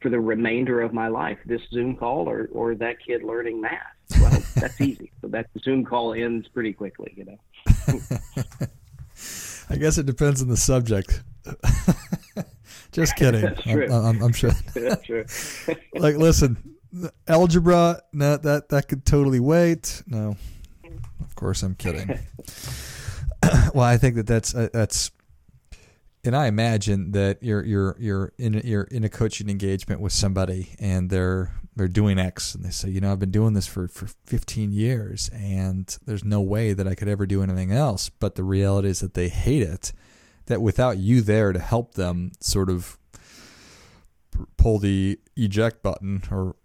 for 0.00 0.08
the 0.10 0.20
remainder 0.20 0.80
of 0.80 0.92
my 0.92 1.08
life, 1.08 1.38
this 1.44 1.60
Zoom 1.72 1.96
call 1.96 2.28
or, 2.28 2.48
or 2.52 2.74
that 2.76 2.96
kid 3.04 3.22
learning 3.22 3.60
math. 3.60 3.80
Well, 4.20 4.42
that's 4.56 4.80
easy. 4.80 5.10
So 5.20 5.28
that 5.28 5.48
Zoom 5.62 5.84
call 5.84 6.14
ends 6.14 6.48
pretty 6.48 6.72
quickly, 6.72 7.12
you 7.16 7.24
know. 7.24 7.38
I 9.70 9.76
guess 9.76 9.98
it 9.98 10.06
depends 10.06 10.40
on 10.40 10.48
the 10.48 10.56
subject. 10.56 11.22
Just 12.92 13.16
kidding. 13.16 13.44
I'm, 13.66 13.92
I'm, 13.92 14.22
I'm 14.22 14.32
sure. 14.32 14.50
like, 15.94 16.16
listen, 16.16 16.78
algebra, 17.26 18.02
no, 18.12 18.36
that 18.36 18.68
that 18.70 18.88
could 18.88 19.04
totally 19.04 19.40
wait. 19.40 20.02
No, 20.06 20.36
of 21.20 21.34
course 21.36 21.62
I'm 21.62 21.74
kidding. 21.74 22.18
well, 23.74 23.84
I 23.84 23.98
think 23.98 24.16
that 24.16 24.26
that's 24.26 24.54
uh, 24.54 24.68
that's, 24.72 25.10
and 26.24 26.34
I 26.34 26.46
imagine 26.46 27.12
that 27.12 27.42
you're 27.42 27.64
you're 27.64 27.96
you're 27.98 28.32
in 28.38 28.54
you're 28.64 28.84
in 28.84 29.04
a 29.04 29.08
coaching 29.08 29.48
engagement 29.48 30.00
with 30.00 30.12
somebody, 30.12 30.74
and 30.80 31.10
they're 31.10 31.52
they're 31.76 31.88
doing 31.88 32.18
X, 32.18 32.54
and 32.54 32.64
they 32.64 32.70
say, 32.70 32.88
you 32.88 33.00
know, 33.00 33.12
I've 33.12 33.20
been 33.20 33.30
doing 33.30 33.52
this 33.52 33.66
for 33.66 33.86
for 33.88 34.08
15 34.26 34.72
years, 34.72 35.30
and 35.32 35.96
there's 36.04 36.24
no 36.24 36.40
way 36.40 36.72
that 36.72 36.88
I 36.88 36.94
could 36.94 37.08
ever 37.08 37.26
do 37.26 37.42
anything 37.42 37.70
else. 37.70 38.08
But 38.08 38.34
the 38.34 38.44
reality 38.44 38.88
is 38.88 39.00
that 39.00 39.14
they 39.14 39.28
hate 39.28 39.62
it. 39.62 39.92
That 40.48 40.60
without 40.60 40.98
you 40.98 41.20
there 41.20 41.52
to 41.52 41.58
help 41.58 41.94
them, 41.94 42.32
sort 42.40 42.68
of 42.68 42.98
pull 44.56 44.78
the 44.78 45.18
eject 45.36 45.82
button 45.82 46.22
or 46.30 46.56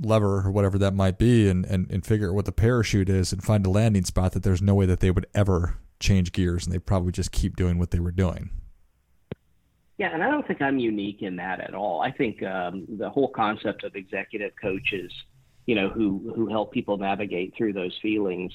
lever 0.00 0.46
or 0.46 0.50
whatever 0.50 0.78
that 0.78 0.94
might 0.94 1.18
be 1.18 1.48
and, 1.48 1.64
and, 1.66 1.90
and 1.90 2.04
figure 2.04 2.30
out 2.30 2.34
what 2.34 2.46
the 2.46 2.52
parachute 2.52 3.08
is 3.08 3.32
and 3.32 3.42
find 3.44 3.66
a 3.66 3.70
landing 3.70 4.04
spot 4.04 4.32
that 4.32 4.42
there's 4.42 4.62
no 4.62 4.74
way 4.74 4.86
that 4.86 5.00
they 5.00 5.10
would 5.10 5.26
ever 5.34 5.78
change 6.00 6.32
gears 6.32 6.64
and 6.64 6.74
they 6.74 6.78
probably 6.78 7.12
just 7.12 7.30
keep 7.30 7.56
doing 7.56 7.78
what 7.78 7.90
they 7.90 8.00
were 8.00 8.10
doing. 8.10 8.50
Yeah, 9.98 10.12
and 10.12 10.22
I 10.22 10.30
don't 10.30 10.46
think 10.46 10.62
I'm 10.62 10.78
unique 10.78 11.22
in 11.22 11.36
that 11.36 11.60
at 11.60 11.74
all. 11.74 12.00
I 12.00 12.10
think 12.10 12.42
um, 12.42 12.86
the 12.88 13.10
whole 13.10 13.28
concept 13.28 13.84
of 13.84 13.94
executive 13.94 14.52
coaches, 14.60 15.12
you 15.66 15.74
know, 15.74 15.90
who 15.90 16.32
who 16.34 16.48
help 16.48 16.72
people 16.72 16.96
navigate 16.96 17.54
through 17.56 17.74
those 17.74 17.96
feelings 18.02 18.52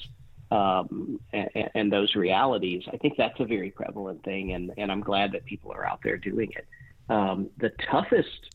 um, 0.50 1.20
and, 1.32 1.70
and, 1.74 1.92
those 1.92 2.14
realities, 2.14 2.82
I 2.92 2.96
think 2.96 3.14
that's 3.18 3.38
a 3.38 3.44
very 3.44 3.70
prevalent 3.70 4.24
thing, 4.24 4.52
and 4.52 4.72
and 4.78 4.90
I'm 4.90 5.02
glad 5.02 5.32
that 5.32 5.44
people 5.44 5.72
are 5.72 5.86
out 5.86 6.00
there 6.02 6.16
doing 6.16 6.50
it. 6.56 6.66
Um, 7.10 7.50
the 7.58 7.70
toughest 7.90 8.54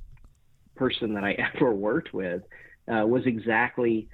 person 0.75 1.13
that 1.13 1.23
I 1.23 1.33
ever 1.55 1.71
worked 1.71 2.13
with 2.13 2.41
uh, 2.91 3.05
was 3.05 3.23
exactly 3.25 4.07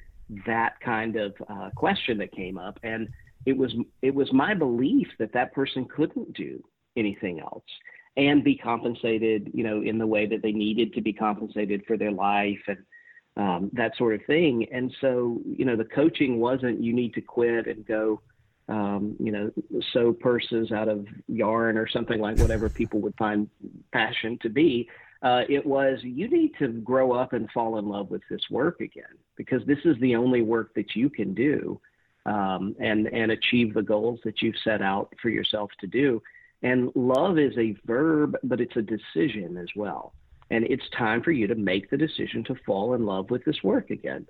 that 0.46 0.80
kind 0.82 1.16
of 1.16 1.34
uh, 1.48 1.70
question 1.76 2.18
that 2.18 2.32
came 2.34 2.58
up, 2.58 2.80
and 2.84 3.08
it 3.46 3.58
was 3.58 3.74
it 4.02 4.14
was 4.14 4.32
my 4.34 4.54
belief 4.54 5.08
that 5.18 5.34
that 5.34 5.54
person 5.54 5.86
couldn't 5.86 6.34
do 6.34 6.62
anything 6.98 7.40
else 7.40 7.64
and 8.18 8.44
be 8.44 8.56
compensated, 8.58 9.50
you 9.54 9.64
know, 9.64 9.82
in 9.82 9.98
the 9.98 10.08
way 10.08 10.26
that 10.26 10.42
they 10.42 10.52
needed 10.52 10.94
to 10.94 11.02
be 11.02 11.14
compensated 11.14 11.84
for 11.88 11.96
their 11.96 12.12
life 12.12 12.60
and 12.68 12.80
um, 13.40 13.70
that 13.74 13.96
sort 13.96 14.16
of 14.16 14.26
thing. 14.26 14.68
And 14.70 14.94
so, 15.00 15.40
you 15.46 15.64
know, 15.64 15.78
the 15.78 15.86
coaching 15.86 16.40
wasn't 16.40 16.84
you 16.84 16.92
need 16.92 17.14
to 17.14 17.22
quit 17.22 17.68
and 17.68 17.86
go, 17.86 18.20
um, 18.68 19.16
you 19.18 19.32
know, 19.32 19.50
sew 19.94 20.12
purses 20.12 20.74
out 20.74 20.90
of 20.90 21.08
yarn 21.30 21.78
or 21.78 21.88
something 21.88 22.20
like 22.20 22.38
whatever 22.38 22.68
people 22.68 23.00
would 23.00 23.16
find 23.18 23.50
passion 23.94 24.38
to 24.42 24.50
be. 24.50 24.90
Uh, 25.22 25.44
it 25.48 25.66
was 25.66 26.00
you 26.04 26.30
need 26.30 26.52
to 26.60 26.68
grow 26.68 27.14
up 27.14 27.32
and 27.32 27.50
fall 27.52 27.78
in 27.78 27.88
love 27.88 28.10
with 28.10 28.22
this 28.30 28.42
work 28.52 28.82
again 28.82 29.16
because 29.38 29.66
this 29.66 29.80
is 29.86 29.98
the 30.02 30.16
only 30.16 30.42
work 30.42 30.74
that 30.76 30.96
you 30.96 31.10
can 31.10 31.34
do 31.34 31.80
um, 32.26 32.76
and 32.80 33.08
and 33.08 33.32
achieve 33.32 33.74
the 33.74 33.82
goals 33.82 34.20
that 34.26 34.42
you've 34.42 34.60
set 34.66 34.82
out 34.82 35.14
for 35.22 35.30
yourself 35.30 35.72
to 35.80 35.88
do. 35.88 36.22
And 36.62 36.92
love 36.94 37.40
is 37.40 37.58
a 37.58 37.74
verb, 37.86 38.36
but 38.44 38.60
it's 38.60 38.76
a 38.76 38.82
decision 38.82 39.56
as 39.56 39.70
well. 39.78 40.14
And 40.52 40.66
it's 40.66 40.88
time 40.98 41.22
for 41.22 41.32
you 41.32 41.48
to 41.48 41.56
make 41.56 41.90
the 41.90 41.98
decision 41.98 42.44
to 42.46 42.56
fall 42.66 42.94
in 42.94 43.06
love 43.06 43.30
with 43.30 43.46
this 43.46 43.64
work 43.64 43.92
again. 43.92 44.28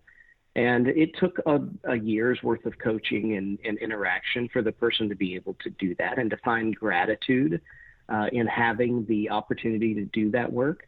And 0.55 0.87
it 0.87 1.11
took 1.17 1.39
a, 1.45 1.59
a 1.85 1.95
year's 1.95 2.41
worth 2.43 2.65
of 2.65 2.77
coaching 2.79 3.37
and, 3.37 3.59
and, 3.63 3.77
interaction 3.77 4.49
for 4.49 4.61
the 4.61 4.71
person 4.71 5.07
to 5.07 5.15
be 5.15 5.35
able 5.35 5.55
to 5.63 5.69
do 5.69 5.95
that 5.95 6.17
and 6.17 6.29
to 6.31 6.37
find 6.37 6.75
gratitude 6.75 7.61
uh, 8.09 8.27
in 8.33 8.47
having 8.47 9.05
the 9.05 9.29
opportunity 9.29 9.93
to 9.93 10.05
do 10.05 10.31
that 10.31 10.51
work. 10.51 10.87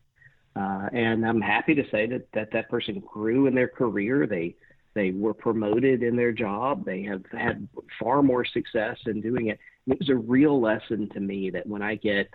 Uh, 0.55 0.89
and 0.91 1.25
I'm 1.25 1.39
happy 1.39 1.75
to 1.75 1.83
say 1.89 2.07
that, 2.07 2.27
that 2.33 2.51
that 2.51 2.69
person 2.69 2.99
grew 2.99 3.45
in 3.45 3.55
their 3.55 3.67
career. 3.67 4.27
They 4.27 4.55
they 4.93 5.11
were 5.11 5.33
promoted 5.33 6.03
in 6.03 6.15
their 6.15 6.33
job. 6.33 6.85
They 6.85 7.03
have 7.03 7.23
had 7.31 7.67
far 7.99 8.21
more 8.21 8.43
success 8.43 8.97
in 9.05 9.21
doing 9.21 9.47
it. 9.47 9.59
And 9.85 9.93
it 9.93 9.99
was 9.99 10.09
a 10.09 10.15
real 10.15 10.59
lesson 10.59 11.07
to 11.09 11.19
me 11.19 11.49
that 11.51 11.65
when 11.65 11.81
I 11.81 11.95
get, 11.95 12.29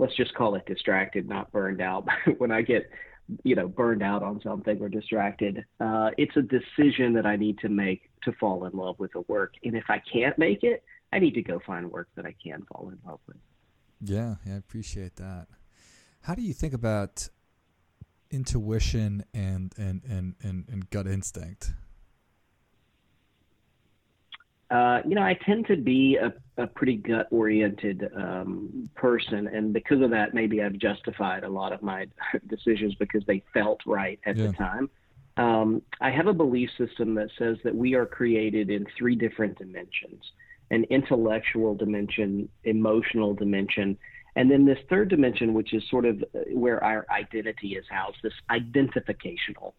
let's 0.00 0.16
just 0.16 0.34
call 0.34 0.54
it 0.54 0.64
distracted, 0.66 1.28
not 1.28 1.52
burned 1.52 1.80
out. 1.82 2.08
when 2.38 2.50
I 2.50 2.62
get, 2.62 2.90
you 3.44 3.54
know, 3.54 3.68
burned 3.68 4.02
out 4.02 4.22
on 4.22 4.40
something 4.42 4.80
or 4.80 4.88
distracted, 4.88 5.64
uh, 5.78 6.10
it's 6.16 6.36
a 6.36 6.42
decision 6.42 7.12
that 7.12 7.26
I 7.26 7.36
need 7.36 7.58
to 7.58 7.68
make 7.68 8.10
to 8.24 8.32
fall 8.32 8.64
in 8.64 8.72
love 8.72 8.98
with 8.98 9.12
the 9.12 9.20
work. 9.28 9.54
And 9.62 9.76
if 9.76 9.84
I 9.88 10.02
can't 10.10 10.36
make 10.38 10.64
it, 10.64 10.82
I 11.12 11.18
need 11.18 11.34
to 11.34 11.42
go 11.42 11.60
find 11.66 11.92
work 11.92 12.08
that 12.16 12.24
I 12.24 12.34
can 12.42 12.62
fall 12.72 12.88
in 12.88 12.98
love 13.06 13.20
with. 13.26 13.36
Yeah, 14.00 14.36
I 14.46 14.56
appreciate 14.56 15.16
that. 15.16 15.48
How 16.22 16.34
do 16.34 16.42
you 16.42 16.54
think 16.54 16.72
about 16.72 17.28
intuition 18.30 19.24
and 19.34 19.74
and 19.76 20.02
and 20.08 20.34
and, 20.42 20.64
and 20.68 20.88
gut 20.88 21.06
instinct? 21.06 21.72
Uh, 24.70 25.00
you 25.04 25.16
know, 25.16 25.22
I 25.22 25.36
tend 25.44 25.66
to 25.66 25.76
be 25.76 26.16
a, 26.16 26.32
a 26.62 26.66
pretty 26.66 26.96
gut 26.96 27.26
oriented 27.32 28.08
um, 28.16 28.88
person, 28.94 29.48
and 29.48 29.72
because 29.72 30.00
of 30.00 30.10
that, 30.10 30.32
maybe 30.32 30.62
I've 30.62 30.78
justified 30.78 31.42
a 31.42 31.48
lot 31.48 31.72
of 31.72 31.82
my 31.82 32.06
decisions 32.46 32.94
because 32.94 33.24
they 33.26 33.42
felt 33.52 33.80
right 33.84 34.20
at 34.26 34.36
yeah. 34.36 34.46
the 34.46 34.52
time. 34.52 34.90
Um, 35.36 35.82
I 36.00 36.10
have 36.10 36.26
a 36.26 36.32
belief 36.32 36.70
system 36.78 37.14
that 37.14 37.30
says 37.38 37.56
that 37.64 37.74
we 37.74 37.94
are 37.94 38.06
created 38.06 38.70
in 38.70 38.86
three 38.98 39.16
different 39.16 39.58
dimensions 39.58 40.22
an 40.72 40.84
intellectual 40.88 41.74
dimension, 41.74 42.48
emotional 42.62 43.34
dimension, 43.34 43.98
and 44.36 44.48
then 44.50 44.64
this 44.64 44.78
third 44.88 45.08
dimension, 45.08 45.52
which 45.52 45.74
is 45.74 45.82
sort 45.90 46.04
of 46.04 46.22
uh, 46.22 46.38
where 46.52 46.82
our 46.84 47.04
identity 47.10 47.74
is 47.74 47.84
housed, 47.90 48.18
this 48.22 48.32
identificational 48.50 49.72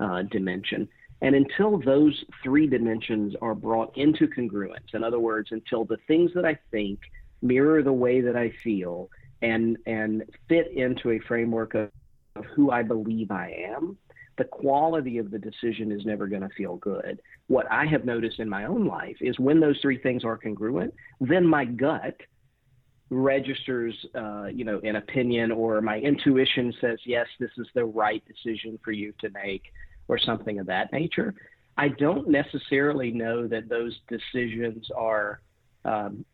uh, 0.00 0.22
dimension. 0.22 0.88
And 1.22 1.34
until 1.34 1.78
those 1.78 2.22
three 2.42 2.66
dimensions 2.66 3.34
are 3.40 3.54
brought 3.54 3.96
into 3.96 4.26
congruence, 4.26 4.94
in 4.94 5.02
other 5.02 5.20
words, 5.20 5.48
until 5.52 5.84
the 5.84 5.96
things 6.06 6.30
that 6.34 6.44
I 6.44 6.58
think 6.70 6.98
mirror 7.40 7.82
the 7.82 7.92
way 7.92 8.20
that 8.20 8.36
I 8.36 8.52
feel 8.62 9.10
and 9.42 9.76
and 9.86 10.22
fit 10.48 10.72
into 10.72 11.10
a 11.10 11.18
framework 11.20 11.74
of, 11.74 11.90
of 12.36 12.44
who 12.54 12.70
I 12.70 12.82
believe 12.82 13.30
I 13.30 13.54
am, 13.68 13.96
the 14.38 14.44
quality 14.44 15.18
of 15.18 15.30
the 15.30 15.38
decision 15.38 15.92
is 15.92 16.04
never 16.04 16.26
going 16.26 16.42
to 16.42 16.48
feel 16.56 16.76
good. 16.76 17.20
What 17.46 17.70
I 17.70 17.86
have 17.86 18.04
noticed 18.04 18.40
in 18.40 18.48
my 18.48 18.64
own 18.64 18.86
life 18.86 19.16
is 19.20 19.38
when 19.38 19.60
those 19.60 19.78
three 19.80 19.98
things 19.98 20.24
are 20.24 20.36
congruent, 20.36 20.94
then 21.20 21.46
my 21.46 21.64
gut 21.64 22.16
registers, 23.10 23.94
uh, 24.14 24.46
you 24.46 24.64
know, 24.64 24.80
an 24.82 24.96
opinion, 24.96 25.52
or 25.52 25.80
my 25.80 25.98
intuition 25.98 26.72
says, 26.80 26.98
yes, 27.04 27.26
this 27.38 27.50
is 27.58 27.66
the 27.74 27.84
right 27.84 28.22
decision 28.26 28.78
for 28.82 28.92
you 28.92 29.12
to 29.20 29.30
make, 29.30 29.62
or 30.08 30.18
something 30.18 30.58
of 30.58 30.66
that 30.66 30.92
nature. 30.92 31.34
I 31.76 31.88
don't 31.88 32.28
necessarily 32.28 33.10
know 33.10 33.48
that 33.48 33.68
those 33.68 33.98
decisions 34.08 34.88
are 34.96 35.40
um, 35.84 36.24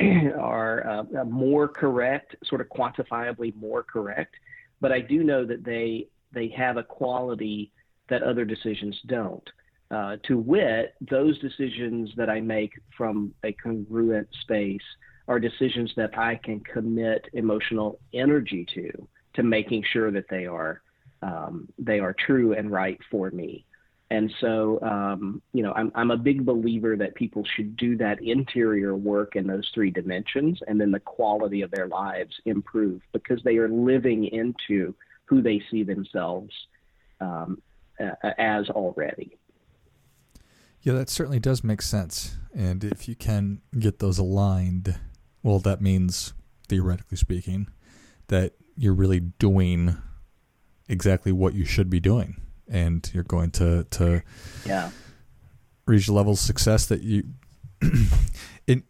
are 0.38 0.86
uh, 0.86 1.24
more 1.24 1.68
correct, 1.68 2.36
sort 2.44 2.60
of 2.60 2.68
quantifiably 2.68 3.54
more 3.56 3.82
correct, 3.82 4.34
but 4.80 4.92
I 4.92 5.00
do 5.00 5.22
know 5.22 5.44
that 5.44 5.64
they 5.64 6.08
they 6.32 6.48
have 6.56 6.76
a 6.76 6.82
quality 6.82 7.72
that 8.08 8.22
other 8.22 8.44
decisions 8.44 8.98
don't. 9.06 9.48
Uh, 9.90 10.16
to 10.24 10.38
wit, 10.38 10.94
those 11.10 11.38
decisions 11.40 12.10
that 12.16 12.30
I 12.30 12.40
make 12.40 12.72
from 12.96 13.34
a 13.44 13.52
congruent 13.52 14.28
space 14.42 14.82
are 15.26 15.40
decisions 15.40 15.92
that 15.96 16.16
I 16.16 16.36
can 16.42 16.60
commit 16.60 17.26
emotional 17.32 17.98
energy 18.14 18.66
to, 18.74 19.08
to 19.34 19.42
making 19.42 19.84
sure 19.92 20.12
that 20.12 20.26
they 20.30 20.46
are 20.46 20.82
um, 21.22 21.68
they 21.78 22.00
are 22.00 22.14
true 22.14 22.54
and 22.54 22.70
right 22.70 22.98
for 23.10 23.30
me. 23.30 23.64
And 24.12 24.32
so, 24.40 24.80
um, 24.82 25.40
you 25.52 25.62
know, 25.62 25.72
I'm, 25.72 25.92
I'm 25.94 26.10
a 26.10 26.16
big 26.16 26.44
believer 26.44 26.96
that 26.96 27.14
people 27.14 27.44
should 27.54 27.76
do 27.76 27.96
that 27.98 28.20
interior 28.20 28.96
work 28.96 29.36
in 29.36 29.46
those 29.46 29.70
three 29.72 29.90
dimensions, 29.92 30.58
and 30.66 30.80
then 30.80 30.90
the 30.90 30.98
quality 30.98 31.62
of 31.62 31.70
their 31.70 31.86
lives 31.86 32.34
improve 32.44 33.02
because 33.12 33.40
they 33.44 33.56
are 33.58 33.68
living 33.68 34.24
into 34.24 34.94
who 35.26 35.40
they 35.40 35.62
see 35.70 35.84
themselves 35.84 36.52
um, 37.20 37.62
as 38.38 38.68
already. 38.70 39.38
Yeah, 40.82 40.94
that 40.94 41.08
certainly 41.08 41.38
does 41.38 41.62
make 41.62 41.82
sense. 41.82 42.36
And 42.52 42.82
if 42.82 43.08
you 43.08 43.14
can 43.14 43.60
get 43.78 44.00
those 44.00 44.18
aligned, 44.18 44.98
well, 45.44 45.60
that 45.60 45.80
means, 45.80 46.32
theoretically 46.68 47.16
speaking, 47.16 47.68
that 48.26 48.54
you're 48.76 48.94
really 48.94 49.20
doing 49.20 49.96
exactly 50.90 51.32
what 51.32 51.54
you 51.54 51.64
should 51.64 51.88
be 51.88 52.00
doing. 52.00 52.40
And 52.68 53.08
you're 53.14 53.24
going 53.24 53.50
to 53.52 53.84
to 53.84 54.22
yeah. 54.64 54.90
reach 55.86 56.08
a 56.08 56.12
level 56.12 56.34
of 56.34 56.38
success 56.38 56.86
that 56.86 57.02
you 57.02 57.24
in 58.66 58.84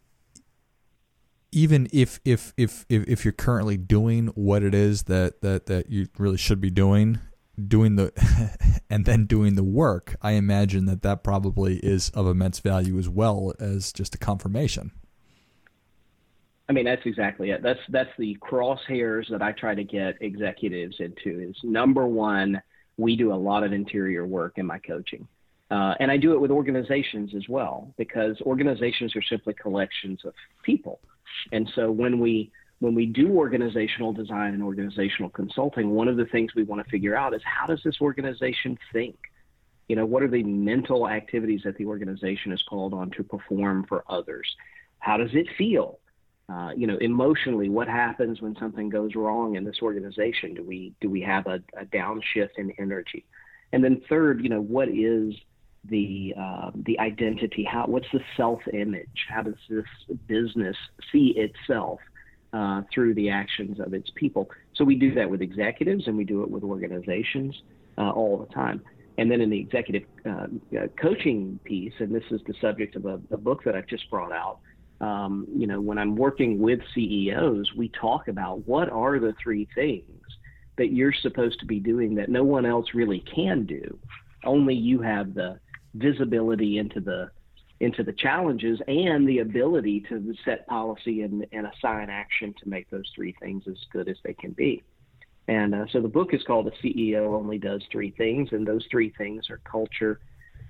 even 1.53 1.89
if, 1.93 2.21
if 2.25 2.53
if 2.57 2.85
if 2.89 3.09
if 3.09 3.25
you're 3.25 3.33
currently 3.33 3.77
doing 3.77 4.29
what 4.29 4.63
it 4.63 4.75
is 4.75 5.05
that 5.05 5.41
that 5.41 5.67
that 5.67 5.91
you 5.91 6.09
really 6.19 6.37
should 6.37 6.61
be 6.61 6.71
doing 6.71 7.19
doing 7.69 7.97
the 7.97 8.13
and 8.91 9.05
then 9.05 9.27
doing 9.27 9.55
the 9.55 9.65
work 9.65 10.17
i 10.23 10.33
imagine 10.33 10.87
that 10.87 11.03
that 11.03 11.23
probably 11.23 11.77
is 11.79 12.09
of 12.11 12.27
immense 12.27 12.59
value 12.59 12.99
as 12.99 13.09
well 13.09 13.53
as 13.61 13.93
just 13.93 14.15
a 14.15 14.19
confirmation 14.19 14.93
I 16.71 16.73
mean, 16.73 16.85
that's 16.85 17.05
exactly 17.05 17.51
it. 17.51 17.65
That's 17.65 17.81
that's 17.89 18.11
the 18.17 18.39
crosshairs 18.41 19.29
that 19.31 19.43
I 19.43 19.51
try 19.51 19.75
to 19.75 19.83
get 19.83 20.17
executives 20.21 20.95
into. 21.01 21.41
Is 21.41 21.57
number 21.65 22.07
one, 22.07 22.63
we 22.97 23.17
do 23.17 23.33
a 23.33 23.35
lot 23.35 23.65
of 23.65 23.73
interior 23.73 24.25
work 24.25 24.53
in 24.57 24.67
my 24.67 24.79
coaching. 24.79 25.27
Uh, 25.73 25.95
and 25.99 26.13
I 26.13 26.17
do 26.17 26.33
it 26.33 26.41
with 26.41 26.53
organizations 26.53 27.35
as 27.35 27.49
well 27.49 27.93
because 27.99 28.41
organizations 28.43 29.17
are 29.17 29.23
simply 29.23 29.53
collections 29.55 30.21
of 30.25 30.33
people. 30.63 31.01
And 31.51 31.69
so 31.75 31.91
when 31.91 32.21
we 32.21 32.53
when 32.79 32.95
we 32.95 33.05
do 33.05 33.33
organizational 33.33 34.13
design 34.13 34.55
and 34.55 34.63
organizational 34.63 35.31
consulting, 35.31 35.91
one 35.91 36.07
of 36.07 36.17
the 36.17 36.27
things 36.27 36.55
we 36.55 36.63
want 36.63 36.85
to 36.85 36.89
figure 36.89 37.17
out 37.17 37.35
is 37.35 37.43
how 37.45 37.67
does 37.67 37.81
this 37.85 37.97
organization 38.01 38.79
think? 38.93 39.17
You 39.89 39.97
know, 39.97 40.07
what 40.07 40.23
are 40.23 40.31
the 40.31 40.45
mental 40.45 41.09
activities 41.09 41.63
that 41.65 41.77
the 41.79 41.87
organization 41.87 42.53
is 42.53 42.63
called 42.63 42.95
on 42.95 43.11
to 43.17 43.25
perform 43.25 43.87
for 43.89 44.05
others? 44.09 44.47
How 45.01 45.17
does 45.17 45.31
it 45.33 45.49
feel? 45.59 46.00
Uh, 46.51 46.71
you 46.77 46.87
know, 46.87 46.97
emotionally, 47.01 47.69
what 47.69 47.87
happens 47.87 48.41
when 48.41 48.57
something 48.57 48.89
goes 48.89 49.15
wrong 49.15 49.55
in 49.55 49.65
this 49.65 49.77
organization? 49.83 50.55
Do 50.55 50.65
we 50.65 50.93
do 51.01 51.09
we 51.09 51.21
have 51.21 51.47
a, 51.47 51.63
a 51.79 51.85
downshift 51.85 52.57
in 52.57 52.73
energy? 52.79 53.25
And 53.73 53.85
then 53.85 54.03
third, 54.09 54.43
you 54.43 54.49
know, 54.49 54.61
what 54.61 54.89
is 54.89 55.35
the 55.85 56.35
uh, 56.37 56.71
the 56.75 56.99
identity? 56.99 57.63
How 57.63 57.87
what's 57.87 58.11
the 58.13 58.21
self 58.37 58.61
image? 58.73 59.27
How 59.29 59.43
does 59.43 59.55
this 59.69 59.85
business 60.27 60.77
see 61.13 61.37
itself 61.37 62.01
uh, 62.53 62.83
through 62.93 63.15
the 63.15 63.31
actions 63.31 63.79
of 63.79 63.95
its 63.95 64.11
people? 64.17 64.51
So 64.75 64.85
we 64.85 64.97
do 64.97 65.15
that 65.15 65.31
with 65.31 65.43
executives, 65.43 66.09
and 66.09 66.17
we 66.17 66.25
do 66.25 66.43
it 66.43 66.51
with 66.51 66.65
organizations 66.65 67.55
uh, 67.97 68.11
all 68.11 68.39
the 68.39 68.53
time. 68.53 68.83
And 69.19 69.31
then 69.31 69.41
in 69.41 69.51
the 69.51 69.61
executive 69.61 70.05
uh, 70.29 70.47
coaching 71.01 71.61
piece, 71.63 71.93
and 72.01 72.13
this 72.13 72.25
is 72.31 72.41
the 72.47 72.55
subject 72.61 72.97
of 72.97 73.05
a, 73.05 73.21
a 73.31 73.37
book 73.37 73.63
that 73.65 73.77
I've 73.77 73.87
just 73.87 74.11
brought 74.11 74.33
out 74.33 74.59
um, 75.01 75.47
you 75.55 75.67
know, 75.67 75.81
when 75.81 75.99
I'm 75.99 76.17
working 76.17 76.59
with 76.59 76.81
CEOs, 76.95 77.75
we 77.75 77.89
talk 77.89 78.29
about 78.29 78.67
what 78.67 78.91
are 78.91 79.19
the 79.19 79.35
three 79.43 79.69
things 79.75 80.05
that 80.77 80.93
you're 80.93 81.13
supposed 81.13 81.61
to 81.61 81.67
be 81.67 81.81
doing 81.81 82.15
that 82.17 82.29
no 82.29 82.45
one 82.45 82.67
else 82.67 82.87
really 82.95 83.21
can 83.21 83.65
do. 83.65 83.99
Only 84.45 84.75
you 84.75 85.01
have 85.01 85.35
the 85.35 85.59
visibility 85.95 86.79
into 86.79 87.01
the 87.01 87.31
into 87.81 88.03
the 88.03 88.13
challenges 88.13 88.79
and 88.87 89.27
the 89.27 89.39
ability 89.39 90.05
to 90.07 90.35
set 90.45 90.67
policy 90.67 91.23
and, 91.23 91.47
and 91.53 91.67
assign 91.67 92.11
action 92.11 92.55
to 92.63 92.69
make 92.69 92.89
those 92.91 93.11
three 93.15 93.35
things 93.41 93.65
as 93.67 93.77
good 93.91 94.07
as 94.07 94.17
they 94.23 94.35
can 94.35 94.51
be. 94.51 94.83
And 95.49 95.75
uh, 95.75 95.87
so 95.91 96.01
the 96.01 96.09
book 96.09 96.35
is 96.35 96.43
called 96.47 96.67
The 96.67 96.89
CEO 96.93 97.35
Only 97.35 97.57
Does 97.57 97.83
Three 97.91 98.11
Things, 98.11 98.51
and 98.53 98.67
those 98.67 98.87
three 98.91 99.15
things 99.17 99.49
are 99.49 99.61
culture, 99.65 100.21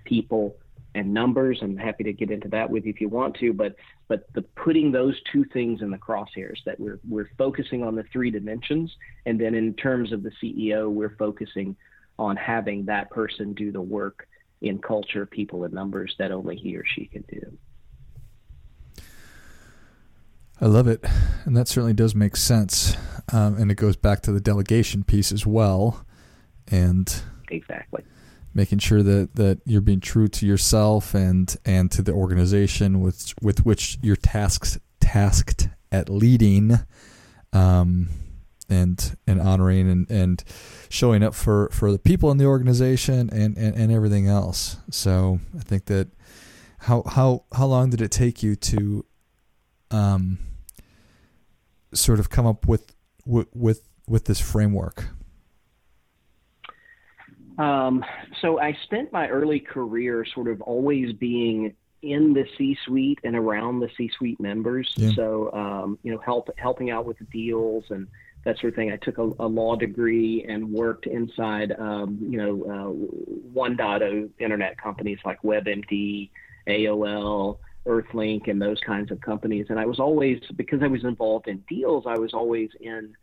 people, 0.05 0.57
and 0.95 1.13
numbers. 1.15 1.59
I'm 1.63 1.77
happy 1.77 2.05
to 2.05 2.13
get 2.13 2.31
into 2.31 2.49
that 2.49 2.69
with 2.69 2.85
you 2.85 2.91
if 2.91 3.01
you 3.01 3.09
want 3.09 3.37
to, 3.37 3.53
but 3.53 3.77
but 4.09 4.33
the 4.35 4.43
putting 4.43 4.93
those 4.93 5.21
two 5.33 5.45
things 5.53 5.83
in 5.83 5.91
the 5.91 5.99
crosshairs 5.99 6.59
that 6.67 6.79
we're 6.79 7.01
we're 7.09 7.31
focusing 7.39 7.83
on 7.83 7.95
the 7.95 8.05
three 8.13 8.31
dimensions, 8.31 8.95
and 9.27 9.41
then 9.41 9.55
in 9.55 9.75
terms 9.75 10.13
of 10.13 10.23
the 10.23 10.33
CEO, 10.43 10.91
we're 10.91 11.17
focusing 11.17 11.77
on 12.19 12.37
having 12.37 12.85
that 12.87 13.11
person 13.11 13.55
do 13.55 13.73
the 13.73 13.81
work 13.81 14.27
in 14.61 14.79
culture, 14.79 15.25
people, 15.25 15.65
and 15.65 15.73
numbers 15.73 16.15
that 16.19 16.33
only 16.33 16.57
he 16.57 16.77
or 16.77 16.85
she 16.85 17.07
can 17.07 17.25
do. 17.31 17.59
I 20.61 20.67
love 20.67 20.87
it, 20.87 21.03
and 21.47 21.57
that 21.57 21.69
certainly 21.69 21.95
does 21.95 22.15
make 22.15 22.37
sense, 22.37 22.95
um, 23.33 23.57
and 23.57 23.71
it 23.71 23.77
goes 23.77 23.97
back 23.97 24.21
to 24.23 24.33
the 24.33 24.41
delegation 24.41 25.03
piece 25.05 25.33
as 25.33 25.47
well, 25.47 26.05
and 26.71 27.23
exactly 27.51 28.00
making 28.53 28.79
sure 28.79 29.03
that, 29.03 29.35
that 29.35 29.61
you're 29.65 29.81
being 29.81 30.01
true 30.01 30.29
to 30.29 30.47
yourself 30.47 31.15
and 31.15 31.57
and 31.65 31.91
to 31.93 32.03
the 32.03 32.13
organization 32.13 33.01
with 33.01 33.33
with 33.41 33.65
which 33.65 33.99
you're 34.03 34.17
tasked 34.17 34.79
tasked 35.01 35.69
at 35.93 36.09
leading 36.09 36.79
um, 37.53 38.09
and 38.69 39.17
and 39.27 39.41
honoring 39.41 39.91
and, 39.91 40.11
and 40.11 40.45
showing 40.89 41.23
up 41.23 41.35
for, 41.35 41.69
for 41.73 41.91
the 41.93 41.99
people 41.99 42.31
in 42.31 42.39
the 42.39 42.47
organization 42.47 43.29
and, 43.33 43.57
and, 43.57 43.75
and 43.77 43.93
everything 43.93 44.29
else. 44.29 44.77
So 44.91 45.41
I 45.57 45.63
think 45.63 45.87
that 45.87 46.09
how 46.79 47.03
how 47.03 47.45
how 47.53 47.67
long 47.67 47.91
did 47.91 48.01
it 48.01 48.11
take 48.11 48.43
you 48.43 48.57
to 48.57 49.05
um 49.91 50.39
sort 51.93 52.21
of 52.21 52.31
come 52.31 52.47
up 52.47 52.67
with 52.67 52.95
with 53.27 53.49
with, 53.55 53.89
with 54.07 54.25
this 54.27 54.41
framework? 54.41 55.07
Um, 57.61 58.03
so 58.41 58.59
I 58.59 58.77
spent 58.85 59.13
my 59.13 59.29
early 59.29 59.61
career 59.61 60.25
sort 60.35 60.49
of 60.49 60.63
always 60.63 61.13
being 61.13 61.75
in 62.01 62.33
the 62.33 62.47
C-suite 62.57 63.19
and 63.23 63.37
around 63.37 63.81
the 63.81 63.91
C-suite 63.99 64.41
members. 64.41 64.91
Yeah. 64.97 65.11
So 65.15 65.53
um, 65.53 65.99
you 66.03 66.11
know, 66.11 66.19
help 66.19 66.49
helping 66.57 66.91
out 66.91 67.05
with 67.05 67.19
the 67.19 67.25
deals 67.25 67.85
and 67.91 68.09
that 68.45 68.59
sort 68.59 68.73
of 68.73 68.77
thing. 68.77 68.91
I 68.91 68.97
took 68.97 69.19
a, 69.19 69.31
a 69.39 69.47
law 69.47 69.77
degree 69.77 70.47
and 70.49 70.73
worked 70.73 71.07
inside 71.07 71.73
um, 71.79 72.19
you 72.23 72.39
know 72.39 72.63
uh, 72.65 73.59
1.0 73.59 74.31
internet 74.39 74.79
companies 74.79 75.19
like 75.25 75.43
WebMD, 75.43 76.31
AOL. 76.67 77.59
Earthlink 77.87 78.47
and 78.47 78.61
those 78.61 78.79
kinds 78.81 79.11
of 79.11 79.23
companies, 79.23 79.67
and 79.71 79.81
I 79.81 79.87
was 79.87 79.99
always 79.99 80.39
because 80.55 80.83
I 80.83 80.87
was 80.87 81.03
involved 81.03 81.49
in 81.49 81.65
deals. 81.67 82.05
I 82.07 82.19
was 82.19 82.35
always 82.35 82.69
in 82.79 83.17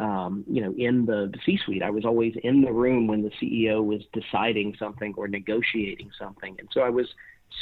um, 0.00 0.44
you 0.48 0.60
know, 0.60 0.72
in 0.76 1.06
the 1.06 1.32
C-suite. 1.44 1.82
I 1.82 1.90
was 1.90 2.04
always 2.04 2.34
in 2.42 2.62
the 2.62 2.72
room 2.72 3.06
when 3.06 3.22
the 3.22 3.30
CEO 3.40 3.84
was 3.84 4.02
deciding 4.12 4.76
something 4.78 5.14
or 5.16 5.28
negotiating 5.28 6.10
something, 6.18 6.56
and 6.58 6.68
so 6.72 6.82
I 6.82 6.90
was 6.90 7.06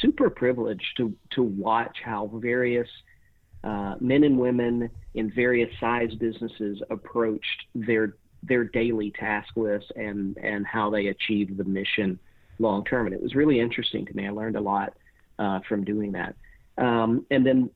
super 0.01 0.31
privileged 0.31 0.97
to 0.99 1.15
to 1.31 1.43
watch 1.43 1.99
how 2.05 2.31
various 2.35 2.89
uh, 3.65 3.97
men 4.01 4.25
and 4.25 4.39
women 4.39 4.91
in 5.15 5.31
various 5.31 5.71
size 5.81 6.15
businesses 6.15 6.83
approached 6.91 7.67
their 7.75 8.15
their 8.43 8.65
daily 8.65 9.13
task 9.13 9.49
list 9.57 9.93
and 9.97 10.37
and 10.39 10.67
how 10.67 10.91
they 10.91 11.09
achieved 11.09 11.57
the 11.57 11.65
mission 11.65 12.19
long 12.59 12.85
term. 12.85 13.07
And 13.07 13.15
it 13.15 13.23
was 13.23 13.35
really 13.35 13.61
interesting 13.61 14.07
to 14.07 14.15
me. 14.15 14.27
I 14.27 14.31
learned 14.31 14.57
a 14.57 14.61
lot 14.61 14.95
uh, 15.39 15.61
from 15.69 15.85
doing 15.85 16.13
that. 16.13 16.35
Um, 16.79 17.27
and 17.31 17.45
then 17.45 17.71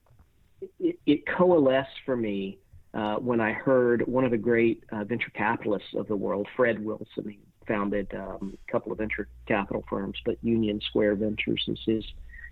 it, 0.79 0.99
it 1.07 1.27
coalesced 1.27 2.01
for 2.05 2.17
me 2.17 2.59
uh, 2.93 3.17
when 3.17 3.41
I 3.41 3.53
heard 3.53 4.07
one 4.07 4.25
of 4.25 4.31
the 4.31 4.39
great 4.39 4.85
uh, 4.91 5.05
venture 5.05 5.31
capitalists 5.31 5.95
of 5.95 6.09
the 6.09 6.17
world, 6.17 6.49
Fred 6.57 6.85
Wilson, 6.85 7.29
he 7.29 7.39
founded 7.67 8.13
um, 8.15 8.57
a 8.69 8.73
couple 8.73 8.91
of 8.91 8.99
venture 8.99 9.29
capital 9.47 9.85
firms, 9.89 10.19
but 10.25 10.37
Union 10.43 10.81
Square 10.81 11.17
Ventures 11.17 11.65
is 11.69 11.79
his 11.87 12.05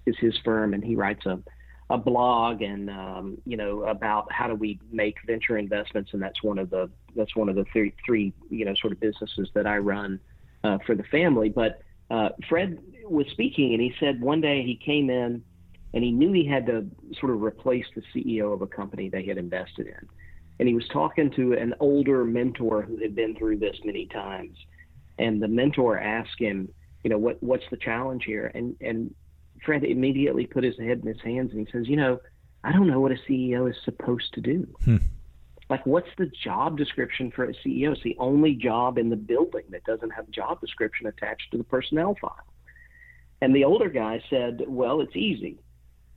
is 0.07 0.17
his 0.19 0.39
firm, 0.45 0.75
and 0.75 0.85
he 0.85 0.95
writes 0.95 1.27
a 1.27 1.39
a 1.91 1.97
blog 1.97 2.61
and 2.61 2.91
um, 2.91 3.39
you 3.47 3.57
know 3.57 3.85
about 3.85 4.31
how 4.31 4.47
do 4.47 4.55
we 4.55 4.79
make 4.93 5.17
venture 5.27 5.59
investments, 5.59 6.11
and 6.13 6.23
that's 6.23 6.43
one 6.43 6.59
of 6.59 6.71
the 6.71 6.89
that's 7.17 7.35
one 7.35 7.49
of 7.49 7.57
the 7.57 7.65
three 7.73 7.93
three 8.05 8.33
you 8.51 8.65
know 8.65 8.75
sort 8.75 8.93
of 8.93 9.01
businesses 9.01 9.49
that 9.55 9.67
I 9.67 9.79
run 9.79 10.21
uh, 10.63 10.79
for 10.87 10.95
the 10.95 11.05
family. 11.05 11.49
But 11.49 11.81
uh, 12.11 12.31
Fred 12.49 12.79
was 13.05 13.27
speaking, 13.33 13.73
and 13.73 13.83
he 13.83 13.95
said 13.99 14.21
one 14.21 14.41
day 14.41 14.63
he 14.63 14.77
came 14.77 15.11
in 15.11 15.43
and 15.95 16.05
he 16.05 16.11
knew 16.11 16.33
he 16.33 16.47
had 16.47 16.67
to 16.67 16.87
sort 17.19 17.33
of 17.33 17.43
replace 17.43 17.87
the 17.95 18.03
CEO 18.15 18.53
of 18.53 18.63
a 18.63 18.67
company 18.67 19.09
they 19.09 19.25
had 19.25 19.39
invested 19.39 19.87
in. 19.87 20.09
And 20.59 20.69
he 20.69 20.75
was 20.75 20.89
talking 20.89 21.31
to 21.33 21.53
an 21.53 21.75
older 21.81 22.25
mentor 22.25 22.83
who 22.83 22.97
had 22.99 23.15
been 23.15 23.37
through 23.37 23.59
this 23.59 23.77
many 23.85 24.07
times. 24.07 24.57
And 25.19 25.43
the 25.43 25.49
mentor 25.49 25.99
asked 25.99 26.39
him, 26.39 26.69
you 27.05 27.11
know, 27.11 27.19
what 27.19 27.43
what's 27.43 27.65
the 27.71 27.77
challenge 27.77 28.25
here? 28.25 28.51
And 28.55 28.77
and 28.81 29.15
Fred 29.65 29.85
immediately 29.85 30.47
put 30.47 30.65
his 30.65 30.79
head 30.79 31.01
in 31.01 31.07
his 31.07 31.21
hands 31.23 31.53
and 31.53 31.67
he 31.67 31.73
says, 31.73 31.89
you 31.89 31.97
know, 31.97 32.21
I 32.65 32.73
don't 32.73 32.89
know 32.89 33.01
what 33.01 33.13
a 33.13 33.19
CEO 33.29 33.71
is 33.71 33.77
supposed 33.85 34.33
to 34.35 34.41
do. 34.41 34.67
Hmm. 34.85 34.97
Like, 35.71 35.85
what's 35.85 36.09
the 36.17 36.27
job 36.27 36.79
description 36.79 37.31
for 37.31 37.45
a 37.45 37.53
CEO? 37.53 37.93
It's 37.93 38.03
the 38.03 38.17
only 38.19 38.55
job 38.55 38.97
in 38.97 39.11
the 39.11 39.17
building 39.17 39.65
that 39.71 39.85
doesn't 39.85 40.11
have 40.11 40.29
a 40.29 40.31
job 40.31 40.61
description 40.61 41.07
attached 41.07 41.51
to 41.53 41.59
the 41.59 41.65
personnel 41.65 42.17
file. 42.21 42.47
And 43.41 43.55
the 43.55 43.65
older 43.65 43.91
guy 43.91 44.23
said, 44.31 44.65
well, 44.67 45.01
it's 45.01 45.15
easy. 45.15 45.59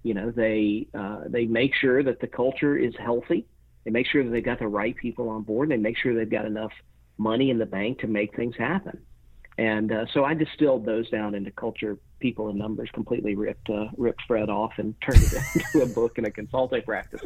You 0.04 0.14
know, 0.14 0.32
they 0.32 0.88
uh, 0.96 1.22
they 1.28 1.46
make 1.46 1.76
sure 1.76 2.02
that 2.02 2.22
the 2.22 2.28
culture 2.28 2.76
is 2.76 2.96
healthy. 2.98 3.46
They 3.84 3.92
make 3.92 4.08
sure 4.08 4.24
that 4.24 4.30
they've 4.30 4.44
got 4.44 4.60
the 4.60 4.68
right 4.68 4.96
people 4.96 5.30
on 5.30 5.44
board. 5.44 5.70
They 5.70 5.78
make 5.78 5.98
sure 5.98 6.14
they've 6.14 6.30
got 6.30 6.46
enough 6.46 6.72
money 7.18 7.50
in 7.50 7.58
the 7.58 7.66
bank 7.66 8.00
to 8.00 8.08
make 8.08 8.36
things 8.36 8.56
happen. 8.58 9.02
And 9.58 9.92
uh, 9.92 10.06
so 10.14 10.24
I 10.24 10.34
distilled 10.34 10.86
those 10.86 11.10
down 11.10 11.36
into 11.36 11.52
culture, 11.52 11.98
people, 12.20 12.50
and 12.50 12.58
numbers. 12.58 12.90
Completely 12.94 13.36
ripped 13.36 13.70
uh, 13.70 13.88
ripped 13.98 14.22
Fred 14.26 14.50
off 14.50 14.72
and 14.78 14.96
turned 15.06 15.22
it 15.22 15.44
into 15.56 15.84
a 15.84 15.86
book 15.94 16.18
and 16.18 16.26
a 16.26 16.32
consulting 16.32 16.82
practice. 16.84 17.22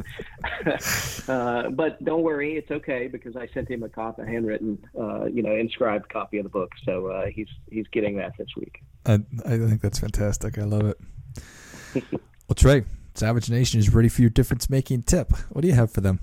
uh, 1.28 1.70
but 1.70 2.04
don't 2.04 2.22
worry, 2.22 2.56
it's 2.56 2.70
okay 2.70 3.06
because 3.06 3.36
I 3.36 3.46
sent 3.54 3.70
him 3.70 3.84
a 3.84 3.88
copy, 3.88 4.22
a 4.22 4.26
handwritten, 4.26 4.78
uh, 4.98 5.26
you 5.26 5.42
know, 5.42 5.54
inscribed 5.54 6.08
copy 6.08 6.38
of 6.38 6.44
the 6.44 6.50
book. 6.50 6.72
So 6.84 7.06
uh, 7.06 7.26
he's 7.26 7.48
he's 7.70 7.86
getting 7.92 8.16
that 8.16 8.32
this 8.36 8.48
week. 8.56 8.82
I, 9.06 9.14
I 9.44 9.56
think 9.56 9.80
that's 9.80 10.00
fantastic. 10.00 10.58
I 10.58 10.64
love 10.64 10.86
it. 10.86 10.98
well, 12.12 12.54
Trey, 12.54 12.84
Savage 13.14 13.48
Nation 13.48 13.78
is 13.78 13.94
ready 13.94 14.08
for 14.08 14.20
your 14.20 14.30
difference 14.30 14.68
making 14.68 15.04
tip. 15.04 15.32
What 15.50 15.62
do 15.62 15.68
you 15.68 15.74
have 15.74 15.92
for 15.92 16.00
them? 16.00 16.20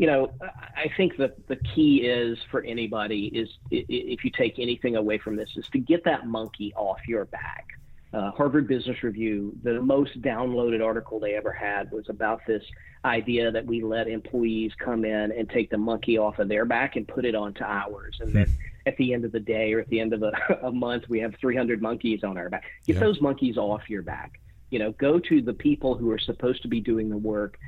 You 0.00 0.06
know, 0.06 0.32
I 0.40 0.90
think 0.96 1.18
that 1.18 1.46
the 1.46 1.56
key 1.56 1.98
is 1.98 2.38
for 2.50 2.64
anybody 2.64 3.26
is 3.26 3.50
if 3.70 4.24
you 4.24 4.30
take 4.30 4.58
anything 4.58 4.96
away 4.96 5.18
from 5.18 5.36
this 5.36 5.50
is 5.56 5.66
to 5.74 5.78
get 5.78 6.04
that 6.04 6.26
monkey 6.26 6.72
off 6.74 7.00
your 7.06 7.26
back. 7.26 7.66
Uh, 8.14 8.30
Harvard 8.30 8.66
Business 8.66 9.02
Review, 9.02 9.54
the 9.62 9.82
most 9.82 10.22
downloaded 10.22 10.82
article 10.82 11.20
they 11.20 11.34
ever 11.34 11.52
had 11.52 11.92
was 11.92 12.08
about 12.08 12.40
this 12.46 12.62
idea 13.04 13.52
that 13.52 13.66
we 13.66 13.82
let 13.82 14.08
employees 14.08 14.72
come 14.82 15.04
in 15.04 15.32
and 15.32 15.50
take 15.50 15.68
the 15.68 15.76
monkey 15.76 16.16
off 16.16 16.38
of 16.38 16.48
their 16.48 16.64
back 16.64 16.96
and 16.96 17.06
put 17.06 17.26
it 17.26 17.34
onto 17.34 17.62
ours. 17.62 18.16
And 18.22 18.32
then 18.32 18.46
at 18.86 18.96
the 18.96 19.12
end 19.12 19.26
of 19.26 19.32
the 19.32 19.38
day 19.38 19.74
or 19.74 19.80
at 19.80 19.88
the 19.90 20.00
end 20.00 20.14
of 20.14 20.22
a, 20.22 20.32
a 20.62 20.72
month, 20.72 21.10
we 21.10 21.20
have 21.20 21.34
300 21.38 21.82
monkeys 21.82 22.24
on 22.24 22.38
our 22.38 22.48
back. 22.48 22.64
Get 22.86 22.94
yeah. 22.94 23.00
those 23.00 23.20
monkeys 23.20 23.58
off 23.58 23.82
your 23.90 24.00
back. 24.00 24.40
You 24.70 24.78
know, 24.78 24.92
go 24.92 25.18
to 25.18 25.42
the 25.42 25.52
people 25.52 25.96
who 25.96 26.10
are 26.10 26.18
supposed 26.18 26.62
to 26.62 26.68
be 26.68 26.80
doing 26.80 27.10
the 27.10 27.16
work 27.16 27.58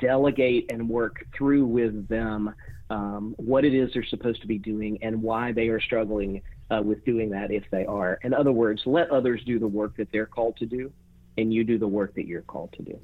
delegate 0.00 0.70
and 0.70 0.88
work 0.88 1.26
through 1.36 1.66
with 1.66 2.08
them 2.08 2.54
um, 2.90 3.34
what 3.38 3.64
it 3.64 3.74
is 3.74 3.90
they're 3.94 4.04
supposed 4.04 4.40
to 4.42 4.46
be 4.46 4.58
doing 4.58 4.98
and 5.02 5.22
why 5.22 5.52
they 5.52 5.68
are 5.68 5.80
struggling 5.80 6.42
uh, 6.70 6.82
with 6.82 7.04
doing 7.04 7.30
that 7.30 7.50
if 7.50 7.64
they 7.70 7.86
are. 7.86 8.18
In 8.22 8.34
other 8.34 8.52
words, 8.52 8.82
let 8.86 9.10
others 9.10 9.42
do 9.44 9.58
the 9.58 9.66
work 9.66 9.96
that 9.96 10.08
they're 10.12 10.26
called 10.26 10.56
to 10.58 10.66
do, 10.66 10.92
and 11.38 11.52
you 11.52 11.64
do 11.64 11.78
the 11.78 11.88
work 11.88 12.14
that 12.14 12.26
you're 12.26 12.42
called 12.42 12.72
to 12.74 12.82
do. 12.82 12.98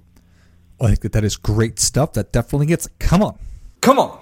Well, 0.79 0.87
I 0.87 0.91
think 0.91 1.01
that 1.01 1.13
that 1.13 1.25
is 1.25 1.37
great 1.37 1.79
stuff. 1.79 2.13
That 2.13 2.33
definitely 2.33 2.67
gets. 2.67 2.89
Come 2.99 3.23
on, 3.23 3.39
come 3.81 3.99
on. 3.99 4.21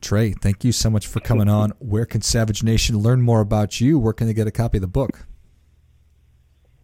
Trey, 0.00 0.32
thank 0.32 0.64
you 0.64 0.72
so 0.72 0.90
much 0.90 1.06
for 1.06 1.20
coming 1.20 1.48
on. 1.48 1.72
Where 1.78 2.04
can 2.04 2.20
Savage 2.20 2.62
Nation 2.62 2.98
learn 2.98 3.22
more 3.22 3.40
about 3.40 3.80
you? 3.80 3.98
Where 3.98 4.12
can 4.12 4.26
they 4.26 4.34
get 4.34 4.46
a 4.46 4.50
copy 4.50 4.76
of 4.78 4.82
the 4.82 4.86
book? 4.86 5.26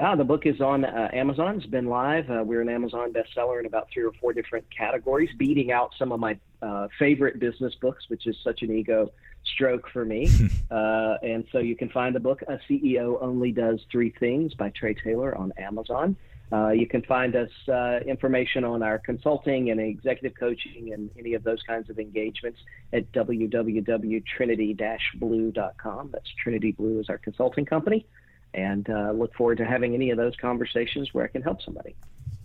Ah, 0.03 0.17
the 0.17 0.25
book 0.25 0.47
is 0.47 0.63
on 0.63 0.87
uh, 0.87 1.11
Amazon. 1.13 1.57
It's 1.57 1.67
been 1.67 1.85
live. 1.85 2.31
Uh, 2.31 2.43
we're 2.43 2.63
an 2.63 2.71
Amazon 2.71 3.13
bestseller 3.13 3.61
in 3.61 3.67
about 3.67 3.89
three 3.93 4.03
or 4.03 4.13
four 4.19 4.33
different 4.33 4.65
categories, 4.75 5.29
beating 5.37 5.73
out 5.73 5.91
some 5.99 6.11
of 6.11 6.19
my 6.19 6.39
uh, 6.63 6.89
favorite 6.99 7.39
business 7.39 7.75
books, 7.83 8.05
which 8.09 8.27
is 8.27 8.35
such 8.43 8.63
an 8.63 8.75
ego 8.75 9.13
stroke 9.45 9.91
for 9.93 10.07
me. 10.07 10.31
Uh, 10.71 11.17
and 11.25 11.45
so 11.51 11.59
you 11.59 11.75
can 11.75 11.89
find 11.89 12.15
the 12.15 12.21
book, 12.21 12.43
A 12.47 12.57
CEO 12.71 13.21
Only 13.21 13.51
Does 13.51 13.81
Three 13.91 14.15
Things 14.21 14.55
by 14.55 14.71
Trey 14.71 14.95
Taylor 14.95 15.35
on 15.35 15.53
Amazon. 15.59 16.15
Uh, 16.53 16.69
you 16.69 16.87
can 16.87 17.03
find 17.03 17.35
us 17.35 17.51
uh, 17.69 17.99
information 18.07 18.63
on 18.63 18.81
our 18.81 19.01
consulting 19.01 19.73
and 19.73 19.81
executive 19.81 20.39
coaching 20.39 20.93
and 20.93 21.11
any 21.19 21.35
of 21.35 21.43
those 21.43 21.61
kinds 21.65 21.91
of 21.91 21.99
engagements 21.99 22.61
at 22.93 23.11
www.trinity-blue.com. 23.11 26.11
That's 26.13 26.31
Trinity 26.41 26.71
Blue 26.71 27.01
is 27.01 27.09
our 27.09 27.19
consulting 27.19 27.67
company 27.67 28.07
and 28.55 28.89
uh, 28.91 29.13
look 29.13 29.35
forward 29.35 29.59
to 29.59 29.65
having 29.65 29.95
any 29.95 30.11
of 30.11 30.17
those 30.17 30.35
conversations 30.37 31.13
where 31.13 31.25
I 31.25 31.29
can 31.29 31.43
help 31.43 31.63
somebody. 31.63 31.95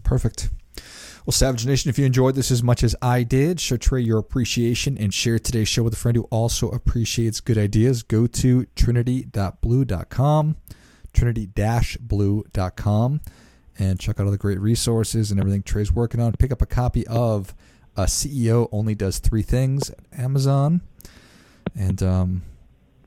Perfect. 0.03 0.49
Well, 1.25 1.31
Savage 1.31 1.65
Nation, 1.65 1.89
if 1.89 1.97
you 1.97 2.05
enjoyed 2.05 2.35
this 2.35 2.51
as 2.51 2.61
much 2.61 2.83
as 2.83 2.95
I 3.01 3.23
did, 3.23 3.59
show 3.59 3.77
Trey 3.77 4.01
your 4.01 4.19
appreciation 4.19 4.95
and 4.95 5.11
share 5.11 5.39
today's 5.39 5.67
show 5.67 5.81
with 5.81 5.93
a 5.93 5.97
friend 5.97 6.15
who 6.15 6.25
also 6.25 6.69
appreciates 6.69 7.39
good 7.39 7.57
ideas. 7.57 8.03
Go 8.03 8.27
to 8.27 8.67
trinity.blue.com, 8.75 10.55
trinity-blue.com, 11.13 13.21
and 13.79 13.99
check 13.99 14.19
out 14.19 14.25
all 14.25 14.31
the 14.31 14.37
great 14.37 14.59
resources 14.59 15.31
and 15.31 15.39
everything 15.39 15.63
Trey's 15.63 15.91
working 15.91 16.21
on. 16.21 16.33
Pick 16.33 16.51
up 16.51 16.61
a 16.61 16.67
copy 16.67 17.07
of 17.07 17.55
A 17.97 18.03
CEO 18.03 18.69
Only 18.71 18.93
Does 18.93 19.17
Three 19.17 19.41
Things 19.41 19.89
at 19.89 19.97
Amazon. 20.15 20.81
And 21.75 22.03
um, 22.03 22.43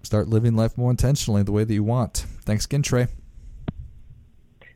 start 0.03 0.29
living 0.29 0.55
life 0.55 0.77
more 0.77 0.91
intentionally 0.91 1.43
the 1.43 1.53
way 1.53 1.65
that 1.65 1.73
you 1.73 1.85
want. 1.85 2.27
Thanks 2.43 2.65
again, 2.65 2.83
Trey. 2.83 3.09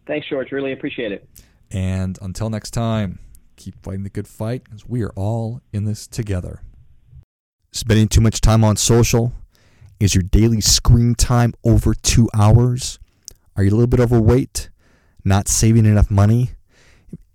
Thanks, 0.07 0.29
George. 0.29 0.53
Really 0.53 0.73
appreciate 0.73 1.13
it. 1.13 1.29
And 1.71 2.19
until 2.21 2.51
next 2.51 2.73
time, 2.73 3.19
keep 3.57 3.83
fighting 3.83 4.03
the 4.03 4.11
good 4.11 4.29
fight 4.29 4.65
because 4.65 4.87
we 4.87 5.03
are 5.03 5.13
all 5.17 5.61
in 5.73 5.85
this 5.85 6.07
together. 6.07 6.61
Spending 7.73 8.09
too 8.09 8.21
much 8.21 8.41
time 8.41 8.65
on 8.65 8.77
social? 8.77 9.33
Is 10.01 10.15
your 10.15 10.23
daily 10.23 10.61
screen 10.61 11.15
time 11.15 11.55
over 11.65 11.95
two 11.95 12.29
hours? 12.35 12.99
Are 13.57 13.63
you 13.63 13.71
a 13.71 13.75
little 13.75 13.87
bit 13.87 14.01
overweight? 14.01 14.69
Not 15.25 15.47
saving 15.47 15.87
enough 15.87 16.11
money? 16.11 16.51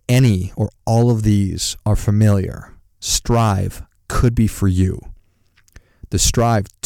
any 0.08 0.52
or 0.56 0.70
all 0.86 1.10
of 1.10 1.24
these 1.24 1.76
are 1.86 1.96
familiar, 1.96 2.74
Strive 3.00 3.84
could 4.08 4.36
be 4.36 4.48
for 4.48 4.68
you. 4.68 5.00
The 6.10 6.20
Strive 6.20 6.66